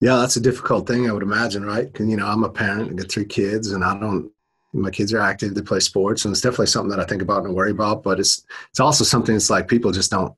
Yeah, 0.00 0.16
that's 0.16 0.36
a 0.36 0.40
difficult 0.40 0.86
thing, 0.86 1.08
I 1.08 1.12
would 1.12 1.22
imagine, 1.22 1.64
right? 1.64 1.92
'Cause, 1.92 2.06
you 2.08 2.16
know, 2.16 2.26
I'm 2.26 2.44
a 2.44 2.50
parent, 2.50 2.90
I 2.90 2.94
got 2.94 3.10
three 3.10 3.24
kids, 3.24 3.72
and 3.72 3.82
I 3.84 3.98
don't. 3.98 4.30
My 4.72 4.90
kids 4.90 5.12
are 5.14 5.20
active; 5.20 5.54
they 5.54 5.62
play 5.62 5.78
sports, 5.80 6.24
and 6.24 6.32
it's 6.32 6.40
definitely 6.40 6.66
something 6.66 6.90
that 6.90 6.98
I 7.00 7.04
think 7.08 7.22
about 7.22 7.44
and 7.44 7.54
worry 7.54 7.70
about. 7.70 8.02
But 8.02 8.18
it's 8.18 8.42
it's 8.70 8.80
also 8.80 9.04
something 9.04 9.34
that's 9.34 9.48
like 9.48 9.68
people 9.68 9.92
just 9.92 10.10
don't 10.10 10.34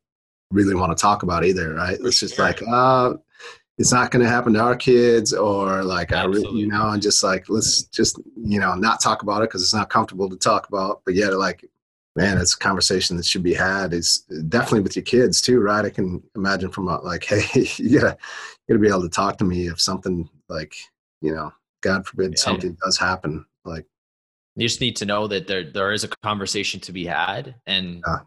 really 0.52 0.75
want 0.75 0.97
to 0.97 1.00
talk 1.00 1.23
about 1.23 1.43
either, 1.45 1.73
right? 1.75 1.99
It's 2.02 2.21
just 2.21 2.38
like, 2.38 2.61
uh, 2.69 3.14
it's 3.78 3.92
not 3.92 4.11
going 4.11 4.25
to 4.25 4.28
happen 4.30 4.54
to 4.54 4.61
our 4.61 4.76
kids, 4.76 5.33
or 5.35 5.85
like 5.85 6.12
I, 6.12 6.25
re- 6.25 6.37
Absolutely. 6.37 6.61
you 6.61 6.66
know, 6.68 6.88
and 6.90 7.02
just 7.02 7.23
like 7.23 7.49
let's 7.49 7.83
just 7.85 8.18
you 8.37 8.59
know 8.61 8.75
not 8.75 9.00
talk 9.02 9.23
about 9.23 9.42
it 9.42 9.49
because 9.50 9.62
it's 9.62 9.75
not 9.75 9.90
comfortable 9.90 10.28
to 10.30 10.37
talk 10.37 10.68
about. 10.68 11.02
But 11.04 11.14
yet, 11.14 11.35
like, 11.35 11.64
man, 12.14 12.38
it's 12.38 12.54
a 12.54 12.59
conversation 12.59 13.16
that 13.16 13.26
should 13.26 13.42
be 13.42 13.54
had. 13.54 13.92
Is 13.92 14.18
definitely 14.49 14.80
with 14.80 14.97
your 14.97 15.04
kids 15.04 15.40
too, 15.42 15.61
right? 15.61 15.85
I 15.85 15.90
can 15.90 16.23
imagine 16.35 16.71
from 16.71 16.88
a, 16.88 16.99
like, 17.00 17.25
hey, 17.28 17.66
you 17.76 18.00
gotta 18.00 18.16
you 18.66 18.75
gotta 18.75 18.78
be 18.80 18.88
able 18.88 19.02
to 19.02 19.09
talk 19.11 19.37
to 19.38 19.45
me 19.45 19.66
if 19.68 19.80
something 19.80 20.28
like 20.49 20.75
you 21.21 21.35
know 21.35 21.52
god 21.83 22.06
forbid 22.06 22.33
Yeah. 22.33 22.42
something 22.42 22.76
does 22.85 22.97
happen 22.99 23.45
like 23.64 23.85
you 24.54 24.66
just 24.66 24.80
need 24.80 24.97
to 24.97 25.04
know 25.06 25.26
that 25.28 25.47
there 25.47 25.64
there 25.71 25.92
is 25.92 26.04
a 26.04 26.09
conversation 26.23 26.80
to 26.80 26.92
be 26.92 27.04
had 27.06 27.54
and 27.66 28.02
Yeah. 28.06 28.18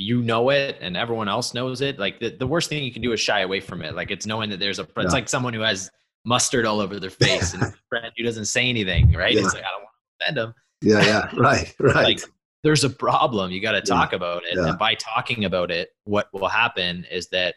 You 0.00 0.22
know 0.22 0.48
it 0.50 0.78
and 0.80 0.96
everyone 0.96 1.28
else 1.28 1.52
knows 1.52 1.80
it 1.82 1.98
like 1.98 2.18
the, 2.20 2.30
the 2.30 2.46
worst 2.46 2.68
thing 2.68 2.82
you 2.84 2.92
can 2.92 3.02
do 3.02 3.12
is 3.12 3.18
shy 3.20 3.40
away 3.40 3.60
from 3.60 3.82
it 3.82 3.94
like 3.94 4.10
it's 4.10 4.24
knowing 4.26 4.48
that 4.48 4.58
there's 4.60 4.78
a 4.78 4.82
it's 4.82 4.92
Yeah. 4.96 5.08
like 5.08 5.28
someone 5.28 5.52
who 5.52 5.60
has 5.60 5.90
mustard 6.24 6.64
all 6.64 6.80
over 6.80 6.98
their 7.00 7.10
face 7.26 7.52
and 7.52 7.62
a 7.64 7.72
friend 7.88 8.12
who 8.16 8.22
doesn't 8.24 8.44
say 8.46 8.68
anything 8.68 9.12
right 9.12 9.34
Yeah. 9.34 9.40
it's 9.44 9.52
like 9.54 9.64
i 9.64 9.68
don't 9.70 9.82
want 9.82 9.90
to 10.20 10.24
offend 10.24 10.36
them 10.36 10.54
yeah 10.82 11.04
yeah 11.04 11.30
right 11.36 11.74
right 11.80 11.94
like 12.04 12.20
there's 12.62 12.84
a 12.84 12.90
problem 12.90 13.50
you 13.50 13.60
got 13.60 13.72
to 13.72 13.78
Yeah. 13.78 13.94
talk 13.96 14.12
about 14.12 14.44
it 14.44 14.54
Yeah. 14.56 14.68
and 14.68 14.78
by 14.78 14.94
talking 14.94 15.44
about 15.44 15.70
it 15.72 15.90
what 16.04 16.28
will 16.32 16.48
happen 16.48 17.04
is 17.10 17.28
that 17.30 17.56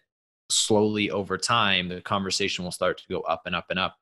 slowly 0.49 1.11
over 1.11 1.37
time 1.37 1.89
the 1.89 2.01
conversation 2.01 2.63
will 2.63 2.71
start 2.71 2.97
to 2.97 3.03
go 3.09 3.21
up 3.21 3.43
and 3.45 3.55
up 3.55 3.65
and 3.69 3.77
up 3.79 3.95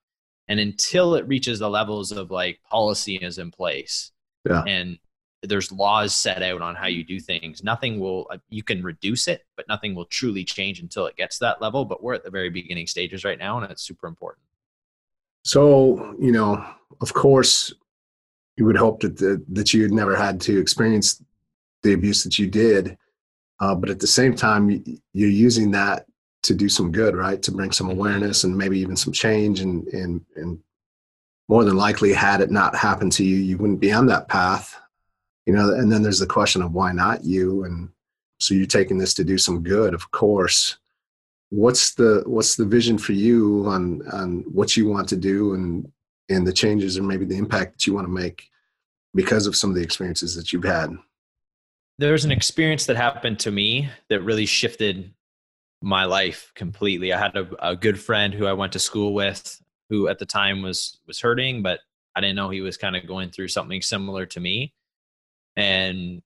and 0.47 0.59
until 0.61 1.15
it 1.15 1.27
reaches 1.27 1.59
the 1.59 1.69
levels 1.69 2.11
of 2.13 2.31
like 2.31 2.59
policy 2.71 3.17
is 3.17 3.37
in 3.37 3.51
place 3.51 4.11
Yeah. 4.49 4.63
and 4.65 4.97
there's 5.41 5.71
laws 5.71 6.13
set 6.13 6.43
out 6.43 6.61
on 6.61 6.75
how 6.75 6.87
you 6.87 7.03
do 7.03 7.19
things. 7.19 7.63
Nothing 7.63 7.99
will 7.99 8.27
uh, 8.29 8.37
you 8.49 8.63
can 8.63 8.83
reduce 8.83 9.27
it 9.27 9.45
but 9.55 9.67
nothing 9.67 9.95
will 9.95 10.05
truly 10.05 10.43
change 10.43 10.79
until 10.79 11.05
it 11.05 11.15
gets 11.15 11.37
to 11.37 11.45
that 11.45 11.61
level 11.61 11.85
but 11.85 12.03
we're 12.03 12.13
at 12.13 12.23
the 12.23 12.31
very 12.31 12.49
beginning 12.49 12.87
stages 12.87 13.23
right 13.23 13.39
now 13.39 13.57
and 13.57 13.71
it's 13.71 13.83
super 13.83 14.07
important. 14.07 14.43
So 15.43 16.15
you 16.19 16.31
know 16.31 16.63
of 17.01 17.13
course 17.13 17.73
you 18.57 18.65
would 18.65 18.75
hope 18.75 18.99
that 19.01 19.17
the, 19.17 19.43
that 19.49 19.73
you 19.73 19.83
had 19.83 19.91
never 19.91 20.15
had 20.15 20.41
to 20.41 20.59
experience 20.59 21.23
the 21.83 21.93
abuse 21.93 22.23
that 22.23 22.37
you 22.37 22.47
did 22.47 22.97
uh, 23.61 23.73
but 23.73 23.89
at 23.89 23.99
the 23.99 24.07
same 24.07 24.35
time 24.35 24.83
you're 25.13 25.29
using 25.29 25.71
that 25.71 26.05
to 26.43 26.53
do 26.53 26.67
some 26.67 26.91
good 26.91 27.15
right? 27.15 27.41
To 27.43 27.51
bring 27.51 27.71
some 27.71 27.89
awareness 27.89 28.43
and 28.43 28.57
maybe 28.57 28.79
even 28.79 28.97
some 28.97 29.13
change 29.13 29.61
and 29.61 29.87
and 29.87 30.25
and 30.35 30.59
more 31.47 31.63
than 31.63 31.77
likely 31.77 32.13
had 32.13 32.41
it 32.41 32.51
not 32.51 32.75
happened 32.75 33.13
to 33.13 33.23
you 33.23 33.37
you 33.37 33.57
wouldn't 33.57 33.79
be 33.79 33.93
on 33.93 34.05
that 34.07 34.27
path 34.27 34.77
you 35.45 35.53
know 35.53 35.73
and 35.73 35.91
then 35.91 36.01
there's 36.01 36.19
the 36.19 36.25
question 36.25 36.61
of 36.61 36.73
why 36.73 36.91
not 36.91 37.23
you 37.23 37.63
and 37.63 37.89
so 38.39 38.53
you're 38.53 38.65
taking 38.65 38.97
this 38.97 39.13
to 39.13 39.23
do 39.23 39.37
some 39.37 39.63
good 39.63 39.93
of 39.93 40.11
course 40.11 40.77
what's 41.49 41.95
the 41.95 42.23
what's 42.25 42.55
the 42.55 42.65
vision 42.65 42.97
for 42.97 43.13
you 43.13 43.63
on 43.67 44.01
on 44.11 44.43
what 44.51 44.77
you 44.77 44.87
want 44.87 45.07
to 45.09 45.15
do 45.15 45.53
and 45.53 45.91
and 46.29 46.45
the 46.45 46.53
changes 46.53 46.97
or 46.97 47.03
maybe 47.03 47.25
the 47.25 47.37
impact 47.37 47.73
that 47.73 47.87
you 47.87 47.93
want 47.93 48.05
to 48.05 48.11
make 48.11 48.49
because 49.15 49.47
of 49.47 49.55
some 49.55 49.69
of 49.69 49.75
the 49.75 49.81
experiences 49.81 50.35
that 50.35 50.53
you've 50.53 50.63
had 50.63 50.91
there's 51.99 52.23
an 52.23 52.31
experience 52.31 52.85
that 52.85 52.95
happened 52.95 53.39
to 53.39 53.51
me 53.51 53.89
that 54.07 54.21
really 54.21 54.45
shifted 54.45 55.13
my 55.81 56.05
life 56.05 56.51
completely. 56.55 57.13
I 57.13 57.19
had 57.19 57.35
a, 57.35 57.71
a 57.71 57.75
good 57.75 57.99
friend 57.99 58.33
who 58.33 58.45
I 58.45 58.53
went 58.53 58.73
to 58.73 58.79
school 58.79 59.13
with, 59.13 59.61
who 59.89 60.07
at 60.07 60.19
the 60.19 60.25
time 60.25 60.61
was 60.61 60.97
was 61.07 61.19
hurting, 61.19 61.61
but 61.61 61.79
I 62.15 62.21
didn't 62.21 62.35
know 62.35 62.49
he 62.49 62.61
was 62.61 62.77
kind 62.77 62.95
of 62.95 63.07
going 63.07 63.31
through 63.31 63.49
something 63.49 63.81
similar 63.81 64.25
to 64.27 64.39
me. 64.39 64.73
And 65.59 66.21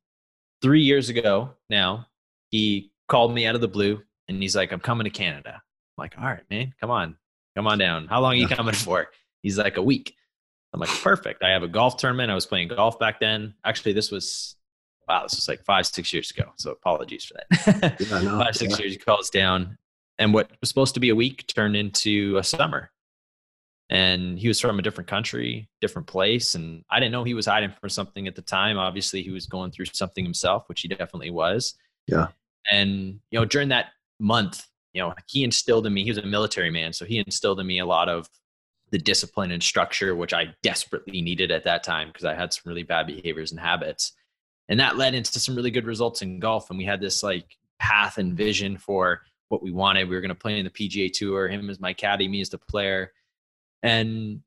three 0.62 0.82
years 0.82 1.10
ago 1.10 1.52
now, 1.70 2.08
he 2.52 2.92
called 3.08 3.34
me 3.34 3.46
out 3.46 3.56
of 3.56 3.62
the 3.62 3.68
blue 3.68 4.02
and 4.28 4.42
he's 4.42 4.56
like, 4.56 4.72
"I'm 4.72 4.80
coming 4.80 5.06
to 5.06 5.10
Canada." 5.10 5.54
I'm 5.56 6.02
like, 6.02 6.16
"All 6.18 6.26
right, 6.26 6.44
man, 6.50 6.74
come 6.80 6.92
on, 6.92 7.18
come 7.56 7.68
on 7.68 7.78
down. 7.78 8.08
How 8.08 8.22
long 8.22 8.34
are 8.34 8.38
you 8.38 8.48
coming 8.48 8.74
for?" 8.74 9.08
He's 9.42 9.58
like, 9.58 9.78
"A 9.78 9.82
week." 9.82 10.16
I'm 10.74 10.80
like, 10.80 10.90
"Perfect." 10.90 11.44
I 11.44 11.50
have 11.50 11.64
a 11.64 11.68
golf 11.68 11.98
tournament. 11.98 12.32
I 12.32 12.36
was 12.36 12.46
playing 12.46 12.70
golf 12.70 13.00
back 13.00 13.20
then. 13.20 13.54
Actually, 13.66 13.94
this 13.94 14.12
was 14.12 14.56
wow, 15.08 15.24
this 15.24 15.36
was 15.36 15.48
like 15.48 15.64
five, 15.64 15.86
six 15.86 16.14
years 16.14 16.32
ago. 16.32 16.52
So 16.58 16.72
apologies 16.72 17.26
for 17.26 17.36
that. 17.36 18.00
Yeah, 18.00 18.22
no, 18.22 18.40
five, 18.44 18.56
six 18.56 18.74
yeah. 18.74 18.84
years, 18.84 18.94
he 18.94 19.00
calls 19.00 19.30
down. 19.30 19.78
And 20.20 20.34
what 20.34 20.52
was 20.62 20.70
supposed 20.70 20.94
to 20.94 21.00
be 21.00 21.10
a 21.10 21.16
week 21.16 21.46
turned 21.48 21.76
into 21.76 22.38
a 22.38 22.44
summer. 22.44 22.92
And 23.90 24.40
he 24.40 24.48
was 24.48 24.60
from 24.60 24.80
a 24.80 24.82
different 24.82 25.10
country, 25.10 25.70
different 25.82 26.08
place. 26.08 26.56
And 26.56 26.84
I 26.90 27.00
didn't 27.00 27.12
know 27.12 27.24
he 27.24 27.34
was 27.34 27.46
hiding 27.46 27.74
from 27.80 27.90
something 27.90 28.28
at 28.28 28.36
the 28.36 28.42
time. 28.42 28.78
Obviously, 28.78 29.22
he 29.22 29.30
was 29.30 29.46
going 29.46 29.72
through 29.72 29.86
something 29.86 30.24
himself, 30.24 30.68
which 30.68 30.82
he 30.82 30.88
definitely 30.88 31.32
was. 31.32 31.76
Yeah. 32.08 32.28
And, 32.72 33.20
you 33.30 33.40
know, 33.40 33.46
during 33.46 33.70
that 33.70 33.88
month, 34.20 34.66
you 34.94 35.02
know, 35.02 35.14
he 35.28 35.44
instilled 35.44 35.86
in 35.86 35.94
me, 35.94 36.04
he 36.04 36.12
was 36.12 36.18
a 36.18 36.26
military 36.26 36.72
man. 36.72 36.94
So 36.94 37.06
he 37.06 37.18
instilled 37.18 37.60
in 37.60 37.68
me 37.68 37.80
a 37.80 37.86
lot 37.86 38.10
of 38.10 38.30
the 38.92 38.98
discipline 39.00 39.52
and 39.52 39.62
structure, 39.62 40.16
which 40.16 40.34
I 40.34 40.54
desperately 40.62 41.22
needed 41.22 41.52
at 41.52 41.64
that 41.64 41.84
time 41.84 42.10
because 42.10 42.26
I 42.26 42.36
had 42.36 42.54
some 42.54 42.64
really 42.68 42.84
bad 42.84 43.08
behaviors 43.08 43.52
and 43.52 43.60
habits. 43.60 44.14
And 44.70 44.80
that 44.80 44.98
led 44.98 45.16
into 45.16 45.40
some 45.40 45.56
really 45.56 45.72
good 45.72 45.86
results 45.86 46.22
in 46.22 46.40
golf. 46.40 46.70
And 46.70 46.78
we 46.78 46.86
had 46.86 47.02
this 47.02 47.24
like 47.24 47.58
path 47.80 48.18
and 48.18 48.38
vision 48.38 48.78
for 48.78 49.22
what 49.50 49.64
we 49.64 49.72
wanted. 49.72 50.08
We 50.08 50.16
were 50.16 50.22
going 50.22 50.30
to 50.30 50.36
play 50.36 50.60
in 50.60 50.66
the 50.66 50.72
PGA 50.72 51.12
Tour, 51.12 51.48
him 51.48 51.70
as 51.70 51.80
my 51.80 51.92
caddy, 51.92 52.28
me 52.28 52.42
as 52.42 52.50
the 52.50 52.60
player. 52.60 53.12
And 53.84 54.42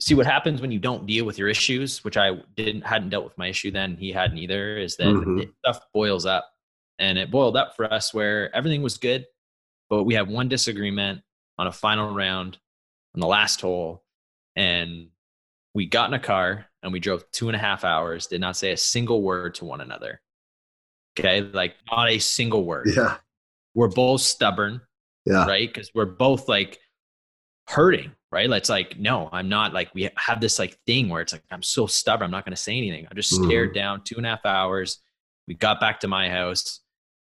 see 0.00 0.14
what 0.14 0.26
happens 0.26 0.60
when 0.60 0.70
you 0.70 0.78
don't 0.78 1.06
deal 1.06 1.24
with 1.24 1.38
your 1.38 1.48
issues, 1.48 2.04
which 2.04 2.16
I 2.16 2.32
didn't 2.56 2.82
hadn't 2.82 3.08
dealt 3.10 3.24
with 3.24 3.38
my 3.38 3.46
issue 3.48 3.70
then, 3.70 3.96
he 3.96 4.12
hadn't 4.12 4.38
either, 4.38 4.76
is 4.76 4.96
that 4.96 5.06
Mhm. 5.08 5.52
stuff 5.64 5.80
boils 5.92 6.26
up. 6.26 6.48
And 6.98 7.16
it 7.18 7.30
boiled 7.30 7.56
up 7.56 7.74
for 7.76 7.90
us 7.92 8.12
where 8.12 8.54
everything 8.54 8.82
was 8.82 8.98
good, 8.98 9.26
but 9.88 10.04
we 10.04 10.14
had 10.14 10.28
one 10.28 10.48
disagreement 10.48 11.22
on 11.56 11.66
a 11.68 11.72
final 11.72 12.12
round 12.12 12.58
on 13.14 13.20
the 13.20 13.26
last 13.26 13.60
hole. 13.60 14.04
And 14.56 15.10
we 15.74 15.86
got 15.86 16.10
in 16.10 16.14
a 16.14 16.18
car 16.20 16.66
and 16.82 16.92
we 16.92 16.98
drove 17.00 17.28
two 17.30 17.48
and 17.48 17.54
a 17.56 17.58
half 17.60 17.84
hours, 17.84 18.26
did 18.26 18.40
not 18.40 18.56
say 18.56 18.72
a 18.72 18.76
single 18.76 19.22
word 19.22 19.54
to 19.56 19.64
one 19.64 19.80
another. 19.80 20.20
Okay. 21.18 21.40
Like 21.42 21.76
not 21.90 22.08
a 22.08 22.18
single 22.18 22.64
word. 22.64 22.88
yeah 22.94 23.18
We're 23.74 23.88
both 23.88 24.20
stubborn, 24.20 24.80
yeah 25.24 25.46
right? 25.46 25.68
Because 25.72 25.92
we're 25.94 26.04
both 26.06 26.48
like 26.48 26.80
hurting, 27.68 28.10
right? 28.32 28.50
It's 28.50 28.68
like, 28.68 28.98
no, 28.98 29.28
I'm 29.30 29.48
not 29.48 29.72
like, 29.72 29.94
we 29.94 30.10
have 30.16 30.40
this 30.40 30.58
like 30.58 30.78
thing 30.86 31.08
where 31.08 31.20
it's 31.20 31.32
like, 31.32 31.42
I'm 31.50 31.62
so 31.62 31.86
stubborn. 31.86 32.26
I'm 32.26 32.30
not 32.30 32.44
going 32.44 32.56
to 32.56 32.62
say 32.62 32.76
anything. 32.76 33.06
I 33.10 33.14
just 33.14 33.32
mm-hmm. 33.32 33.44
stared 33.44 33.74
down 33.74 34.02
two 34.04 34.16
and 34.16 34.26
a 34.26 34.30
half 34.30 34.46
hours. 34.46 34.98
We 35.46 35.54
got 35.54 35.80
back 35.80 36.00
to 36.00 36.08
my 36.08 36.28
house. 36.28 36.80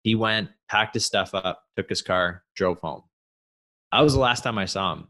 He 0.03 0.15
went, 0.15 0.51
packed 0.69 0.95
his 0.95 1.05
stuff 1.05 1.35
up, 1.35 1.63
took 1.77 1.89
his 1.89 2.03
car, 2.03 2.45
drove 2.55 2.79
home. 2.81 3.03
That 3.93 4.01
was 4.01 4.15
the 4.15 4.21
last 4.21 4.45
time 4.45 4.59
I 4.59 4.67
saw 4.67 4.93
him. 4.93 5.09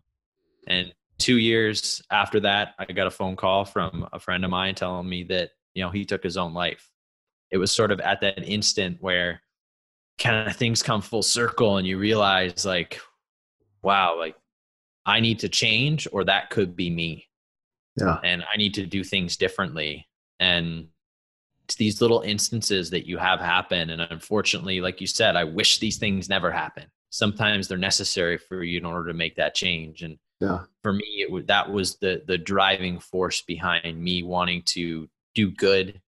And 0.68 0.92
two 1.18 1.38
years 1.38 2.02
after 2.10 2.40
that, 2.40 2.74
I 2.78 2.84
got 2.86 3.06
a 3.06 3.10
phone 3.10 3.36
call 3.36 3.64
from 3.64 4.08
a 4.12 4.18
friend 4.18 4.44
of 4.44 4.50
mine 4.50 4.74
telling 4.74 5.08
me 5.08 5.24
that, 5.24 5.50
you 5.74 5.82
know, 5.82 5.90
he 5.90 6.04
took 6.04 6.22
his 6.22 6.36
own 6.36 6.54
life. 6.54 6.90
It 7.50 7.58
was 7.58 7.72
sort 7.72 7.92
of 7.92 8.00
at 8.00 8.20
that 8.22 8.42
instant 8.44 8.98
where 9.00 9.42
kind 10.18 10.48
of 10.48 10.56
things 10.56 10.82
come 10.82 11.02
full 11.02 11.22
circle 11.22 11.76
and 11.76 11.86
you 11.86 11.98
realize 11.98 12.64
like, 12.64 13.00
wow, 13.82 14.18
like 14.18 14.34
I 15.06 15.20
need 15.20 15.38
to 15.40 15.48
change 15.48 16.06
or 16.12 16.24
that 16.24 16.50
could 16.50 16.76
be 16.76 16.90
me. 16.90 17.26
Yeah. 17.98 18.18
and 18.22 18.44
I 18.52 18.58
need 18.58 18.74
to 18.74 18.84
do 18.84 19.02
things 19.02 19.38
differently. 19.38 20.06
And 20.38 20.88
it's 21.64 21.76
these 21.76 22.02
little 22.02 22.20
instances 22.20 22.90
that 22.90 23.06
you 23.06 23.16
have 23.16 23.40
happen. 23.40 23.88
And 23.88 24.02
unfortunately, 24.02 24.82
like 24.82 25.00
you 25.00 25.06
said, 25.06 25.34
I 25.34 25.44
wish 25.44 25.78
these 25.78 25.96
things 25.96 26.28
never 26.28 26.50
happen. 26.50 26.84
Sometimes 27.08 27.68
they're 27.68 27.78
necessary 27.78 28.36
for 28.36 28.62
you 28.62 28.76
in 28.78 28.84
order 28.84 29.08
to 29.08 29.14
make 29.14 29.36
that 29.36 29.54
change. 29.54 30.02
And 30.02 30.18
Yeah. 30.42 30.64
for 30.82 30.92
me, 30.92 31.22
it 31.22 31.30
was, 31.30 31.46
that 31.46 31.70
was 31.72 31.96
the 31.96 32.22
the 32.26 32.36
driving 32.36 32.98
force 33.00 33.40
behind 33.40 33.98
me 33.98 34.22
wanting 34.22 34.62
to 34.76 35.08
do 35.34 35.50
good, 35.50 35.98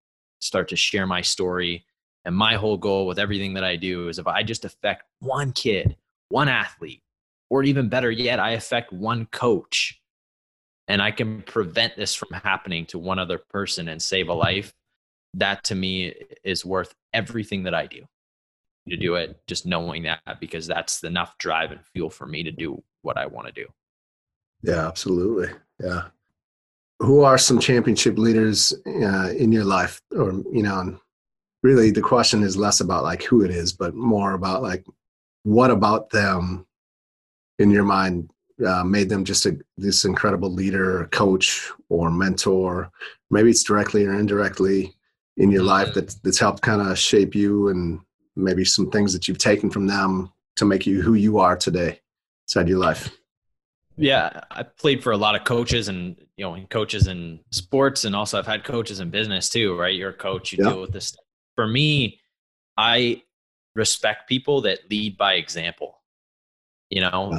start 0.41 0.69
to 0.69 0.77
share 0.77 1.07
my 1.07 1.23
story. 1.23 1.87
And 2.27 2.37
my 2.37 2.57
whole 2.57 2.77
goal 2.77 3.07
with 3.07 3.19
everything 3.19 3.55
that 3.55 3.65
I 3.65 3.77
do 3.77 4.09
is 4.09 4.19
if 4.19 4.27
I 4.27 4.43
just 4.43 4.67
affect 4.67 5.05
one 5.21 5.53
kid, 5.53 5.97
one 6.29 6.49
athlete, 6.49 7.03
or 7.51 7.63
even 7.63 7.89
better 7.89 8.11
yet, 8.11 8.41
I 8.41 8.51
affect 8.51 8.93
one 8.93 9.27
coach 9.27 10.01
and 10.89 11.03
I 11.03 11.11
can 11.11 11.43
prevent 11.43 11.97
this 11.97 12.15
from 12.15 12.31
happening 12.33 12.87
to 12.87 12.99
one 12.99 13.19
other 13.19 13.39
person 13.39 13.89
and 13.89 14.01
save 14.01 14.29
a 14.29 14.35
life, 14.35 14.73
that 15.35 15.65
to 15.65 15.75
me 15.75 16.15
is 16.43 16.65
worth 16.65 16.95
everything 17.13 17.65
that 17.65 17.75
I 17.75 17.87
do 17.87 18.05
to 18.89 18.97
do 18.97 19.17
it, 19.17 19.39
just 19.47 19.67
knowing 19.67 20.05
that 20.05 20.21
because 20.41 20.67
that's 20.67 21.05
enough 21.05 21.37
drive 21.37 21.73
and 21.73 21.81
fuel 21.93 22.09
for 22.09 22.27
me 22.27 22.43
to 22.43 22.51
do 22.51 22.83
what 23.03 23.19
I 23.19 23.27
want 23.27 23.47
to 23.47 23.53
do. 23.53 23.67
Yeah, 24.63 24.87
absolutely. 24.87 25.55
Yeah. 25.79 26.05
Who 27.01 27.21
are 27.21 27.39
some 27.39 27.61
championship 27.61 28.19
leaders 28.19 28.75
uh, 28.87 29.33
in 29.37 29.53
your 29.53 29.65
life? 29.65 30.01
Or, 30.17 30.33
you 30.51 30.63
know, 30.63 30.99
really 31.63 31.91
the 31.91 32.01
question 32.01 32.43
is 32.43 32.57
less 32.57 32.81
about 32.81 33.05
like 33.05 33.23
who 33.23 33.45
it 33.45 33.51
is, 33.51 33.73
but 33.73 33.95
more 33.95 34.33
about 34.33 34.63
like 34.63 34.85
what 35.43 35.71
about 35.71 36.11
them 36.11 36.67
in 37.59 37.71
your 37.71 37.85
mind 37.85 38.31
uh, 38.67 38.85
made 38.85 39.09
them 39.09 39.25
just 39.25 39.47
a, 39.47 39.57
this 39.77 40.05
incredible 40.05 40.53
leader, 40.53 41.09
coach, 41.13 41.71
or 41.89 42.11
mentor? 42.11 42.91
Maybe 43.31 43.51
it's 43.51 43.63
directly 43.63 44.07
or 44.07 44.15
indirectly 44.15 44.95
in 45.37 45.51
your 45.51 45.63
life 45.63 45.95
that, 45.95 46.15
that's 46.23 46.41
helped 46.41 46.63
kind 46.63 46.83
of 46.83 46.99
shape 46.99 47.35
you 47.35 47.69
and 47.69 48.01
maybe 48.35 48.65
some 48.65 48.91
things 48.91 49.13
that 49.13 49.29
you've 49.29 49.39
taken 49.39 49.71
from 49.71 49.87
them 49.87 50.33
to 50.57 50.65
make 50.65 50.87
you 50.87 51.01
who 51.03 51.15
you 51.15 51.39
are 51.39 51.57
today 51.57 52.01
inside 52.47 52.69
your 52.69 52.79
life. 52.79 53.17
Yeah, 53.97 54.41
I 54.51 54.63
played 54.63 55.03
for 55.03 55.13
a 55.13 55.17
lot 55.17 55.35
of 55.35 55.45
coaches 55.45 55.89
and 55.89 56.17
you 56.37 56.45
know, 56.45 56.57
coaches 56.71 57.09
in 57.09 57.41
sports, 57.51 58.05
and 58.05 58.15
also 58.15 58.39
I've 58.39 58.47
had 58.47 58.63
coaches 58.63 59.01
in 59.01 59.11
business 59.11 59.49
too. 59.49 59.77
Right, 59.77 59.95
you're 59.95 60.11
a 60.11 60.15
coach, 60.15 60.53
you 60.53 60.59
Yeah. 60.63 60.71
deal 60.71 60.81
with 60.81 60.93
this. 60.93 61.17
For 61.57 61.67
me, 61.67 62.21
I 62.77 63.23
respect 63.75 64.29
people 64.29 64.61
that 64.63 64.89
lead 64.89 65.17
by 65.19 65.35
example. 65.35 65.98
You 66.91 67.03
know. 67.03 67.39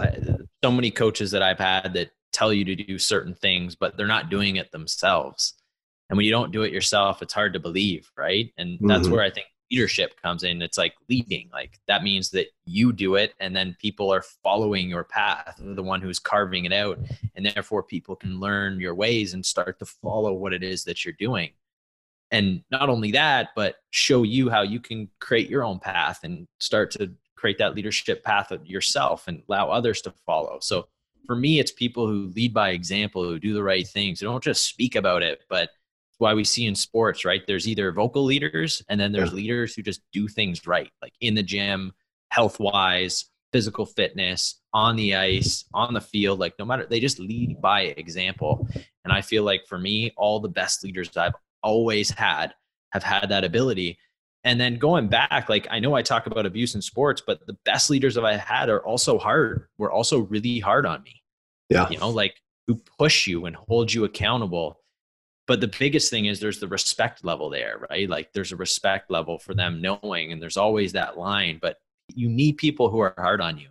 So 0.64 0.72
many 0.72 0.92
coaches 0.92 1.32
that 1.32 1.42
I've 1.42 1.60
had 1.60 1.94
that 1.94 2.12
tell 2.34 2.54
you 2.54 2.66
to 2.66 2.76
do 2.76 3.00
certain 3.00 3.34
things, 3.34 3.76
but 3.76 3.98
they're 3.98 4.08
not 4.08 4.30
doing 4.30 4.58
it 4.58 4.72
themselves. 4.72 5.54
And 6.10 6.18
when 6.18 6.26
you 6.26 6.32
don't 6.32 6.52
do 6.52 6.64
it 6.64 6.74
yourself, 6.74 7.22
it's 7.22 7.34
hard 7.34 7.54
to 7.54 7.60
believe, 7.60 8.12
right? 8.18 8.52
And 8.58 8.78
that's 8.82 9.08
Mhm. 9.08 9.12
where 9.12 9.22
I 9.22 9.30
think 9.30 9.48
leadership 9.72 10.20
comes 10.22 10.44
in. 10.44 10.62
It's 10.62 10.78
like 10.78 10.96
leading. 11.08 11.50
Like 11.54 11.80
that 11.88 12.04
means 12.04 12.32
that 12.32 12.48
you 12.66 12.92
do 12.92 13.16
it 13.16 13.36
and 13.40 13.56
then 13.56 13.78
people 13.80 14.12
are 14.12 14.24
following 14.44 14.90
your 14.90 15.04
path, 15.04 15.56
the 15.60 15.84
one 15.84 16.02
who's 16.02 16.18
carving 16.20 16.66
it 16.66 16.74
out. 16.74 17.00
And 17.36 17.46
therefore 17.46 17.84
people 17.84 18.16
can 18.16 18.40
learn 18.40 18.80
your 18.80 18.96
ways 18.96 19.34
and 19.34 19.46
start 19.46 19.78
to 19.80 19.86
follow 19.86 20.34
what 20.34 20.54
it 20.54 20.64
is 20.64 20.84
that 20.86 21.06
you're 21.06 21.14
doing. 21.20 21.52
And 22.32 22.64
not 22.72 22.90
only 22.90 23.12
that, 23.12 23.50
but 23.56 23.76
show 23.92 24.24
you 24.24 24.50
how 24.50 24.62
you 24.64 24.80
can 24.80 25.10
create 25.20 25.50
your 25.50 25.64
own 25.64 25.80
path 25.80 26.24
and 26.24 26.48
start 26.60 26.92
to 26.92 27.12
create 27.40 27.58
that 27.60 27.76
leadership 27.76 28.24
path 28.24 28.52
of 28.52 28.66
yourself 28.66 29.28
and 29.28 29.42
allow 29.48 29.70
others 29.70 30.02
to 30.04 30.14
follow. 30.26 30.60
So 30.62 30.88
for 31.26 31.36
me, 31.36 31.60
it's 31.60 31.72
people 31.72 32.08
who 32.08 32.32
lead 32.36 32.54
by 32.54 32.70
example, 32.72 33.24
who 33.24 33.40
do 33.40 33.54
the 33.54 33.64
right 33.64 33.88
things. 33.88 34.20
They 34.20 34.26
don't 34.26 34.44
just 34.44 34.68
speak 34.68 34.96
about 34.96 35.24
it, 35.24 35.42
but 35.50 35.64
it's 36.10 36.20
why 36.20 36.34
we 36.34 36.44
see 36.44 36.66
in 36.66 36.76
sports, 36.76 37.24
right? 37.26 37.44
There's 37.48 37.68
either 37.68 37.92
vocal 37.92 38.24
leaders 38.24 38.84
and 38.90 39.00
then 39.00 39.12
there's 39.12 39.30
Yeah. 39.30 39.36
leaders 39.36 39.74
who 39.76 39.82
just 39.84 40.02
do 40.12 40.28
things 40.28 40.68
right, 40.68 40.92
like 41.02 41.14
in 41.22 41.36
the 41.36 41.44
gym, 41.44 41.94
health 42.30 42.60
wise, 42.60 43.26
physical 43.52 43.86
fitness, 43.86 44.62
on 44.74 44.96
the 44.96 45.16
ice, 45.16 45.66
on 45.74 45.94
the 45.94 46.02
field. 46.02 46.40
Like 46.40 46.54
no 46.60 46.66
matter, 46.66 46.86
they 46.86 47.00
just 47.00 47.20
lead 47.20 47.62
by 47.62 47.82
example. 47.98 48.68
And 49.04 49.14
I 49.14 49.22
feel 49.22 49.44
like 49.44 49.66
for 49.68 49.80
me, 49.80 50.12
all 50.18 50.40
the 50.40 50.50
best 50.50 50.84
leaders 50.84 51.16
I've 51.18 51.34
always 51.64 52.10
had 52.12 52.54
have 52.92 53.04
had 53.04 53.30
that 53.30 53.44
ability. 53.44 53.98
And 54.50 54.60
then 54.60 54.80
going 54.80 55.10
back, 55.10 55.48
like 55.48 55.68
I 55.70 55.80
know 55.80 55.94
I 55.94 56.02
talk 56.02 56.26
about 56.26 56.48
abuse 56.48 56.74
in 56.74 56.82
sports, 56.82 57.22
but 57.22 57.46
the 57.46 57.56
best 57.66 57.92
leaders 57.92 58.16
that 58.16 58.26
I 58.26 58.36
had 58.36 58.68
are 58.68 58.84
also 58.84 59.20
hard, 59.20 59.68
were 59.78 59.92
also 59.92 60.22
really 60.22 60.58
hard 60.58 60.88
on 60.88 61.04
me. 61.04 61.22
Yeah. 61.70 61.88
you 61.92 62.00
know 62.00 62.10
like 62.10 62.34
who 62.66 62.82
push 62.98 63.28
you 63.28 63.46
and 63.46 63.56
hold 63.56 63.94
you 63.94 64.06
accountable. 64.06 64.80
But 65.46 65.62
the 65.62 65.72
biggest 65.80 66.10
thing 66.10 66.26
is 66.26 66.40
there's 66.40 66.60
the 66.60 66.68
respect 66.68 67.24
level 67.24 67.52
there 67.52 67.86
right? 67.92 68.10
Like 68.10 68.34
there's 68.34 68.52
a 68.52 68.56
respect 68.56 69.12
level 69.12 69.38
for 69.38 69.54
them 69.54 69.82
knowing 69.82 70.32
and 70.32 70.42
there's 70.42 70.58
always 70.58 70.94
that 70.94 71.16
line 71.16 71.60
but 71.62 71.78
you 72.16 72.28
need 72.28 72.54
people 72.54 72.90
who 72.90 72.98
are 73.00 73.14
hard 73.18 73.42
on 73.42 73.60
you. 73.60 73.70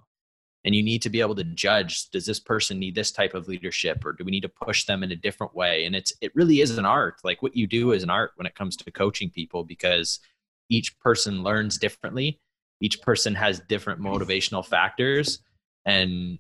And 0.65 0.77
you 0.77 0.83
need 0.83 1.03
to 1.03 1.11
be 1.11 1.21
able 1.21 1.35
to 1.37 1.45
judge 1.45 2.09
does 2.11 2.27
this 2.27 2.39
person 2.39 2.79
need 2.79 2.95
this 2.95 3.11
type 3.11 3.35
of 3.35 3.49
leadership 3.49 4.05
or 4.05 4.13
do 4.13 4.23
we 4.23 4.31
need 4.31 4.43
to 4.43 4.49
push 4.49 4.85
them 4.85 5.03
in 5.03 5.11
a 5.11 5.17
different 5.17 5.57
way? 5.57 5.87
And 5.87 5.97
it's 5.97 6.13
it 6.21 6.31
really 6.37 6.61
is 6.61 6.79
an 6.79 6.85
art. 6.85 7.17
Like 7.25 7.43
what 7.43 7.57
you 7.57 7.67
do 7.67 7.91
is 7.91 8.05
an 8.05 8.11
art 8.11 8.31
when 8.37 8.47
it 8.47 8.55
comes 8.55 8.77
to 8.77 8.91
coaching 8.93 9.31
people 9.31 9.65
because 9.65 10.21
each 10.69 10.99
person 10.99 11.43
learns 11.43 11.79
differently. 11.79 12.41
Each 12.81 13.01
person 13.03 13.35
has 13.35 13.61
different 13.61 14.01
motivational 14.01 14.65
factors. 14.65 15.41
And 15.85 16.39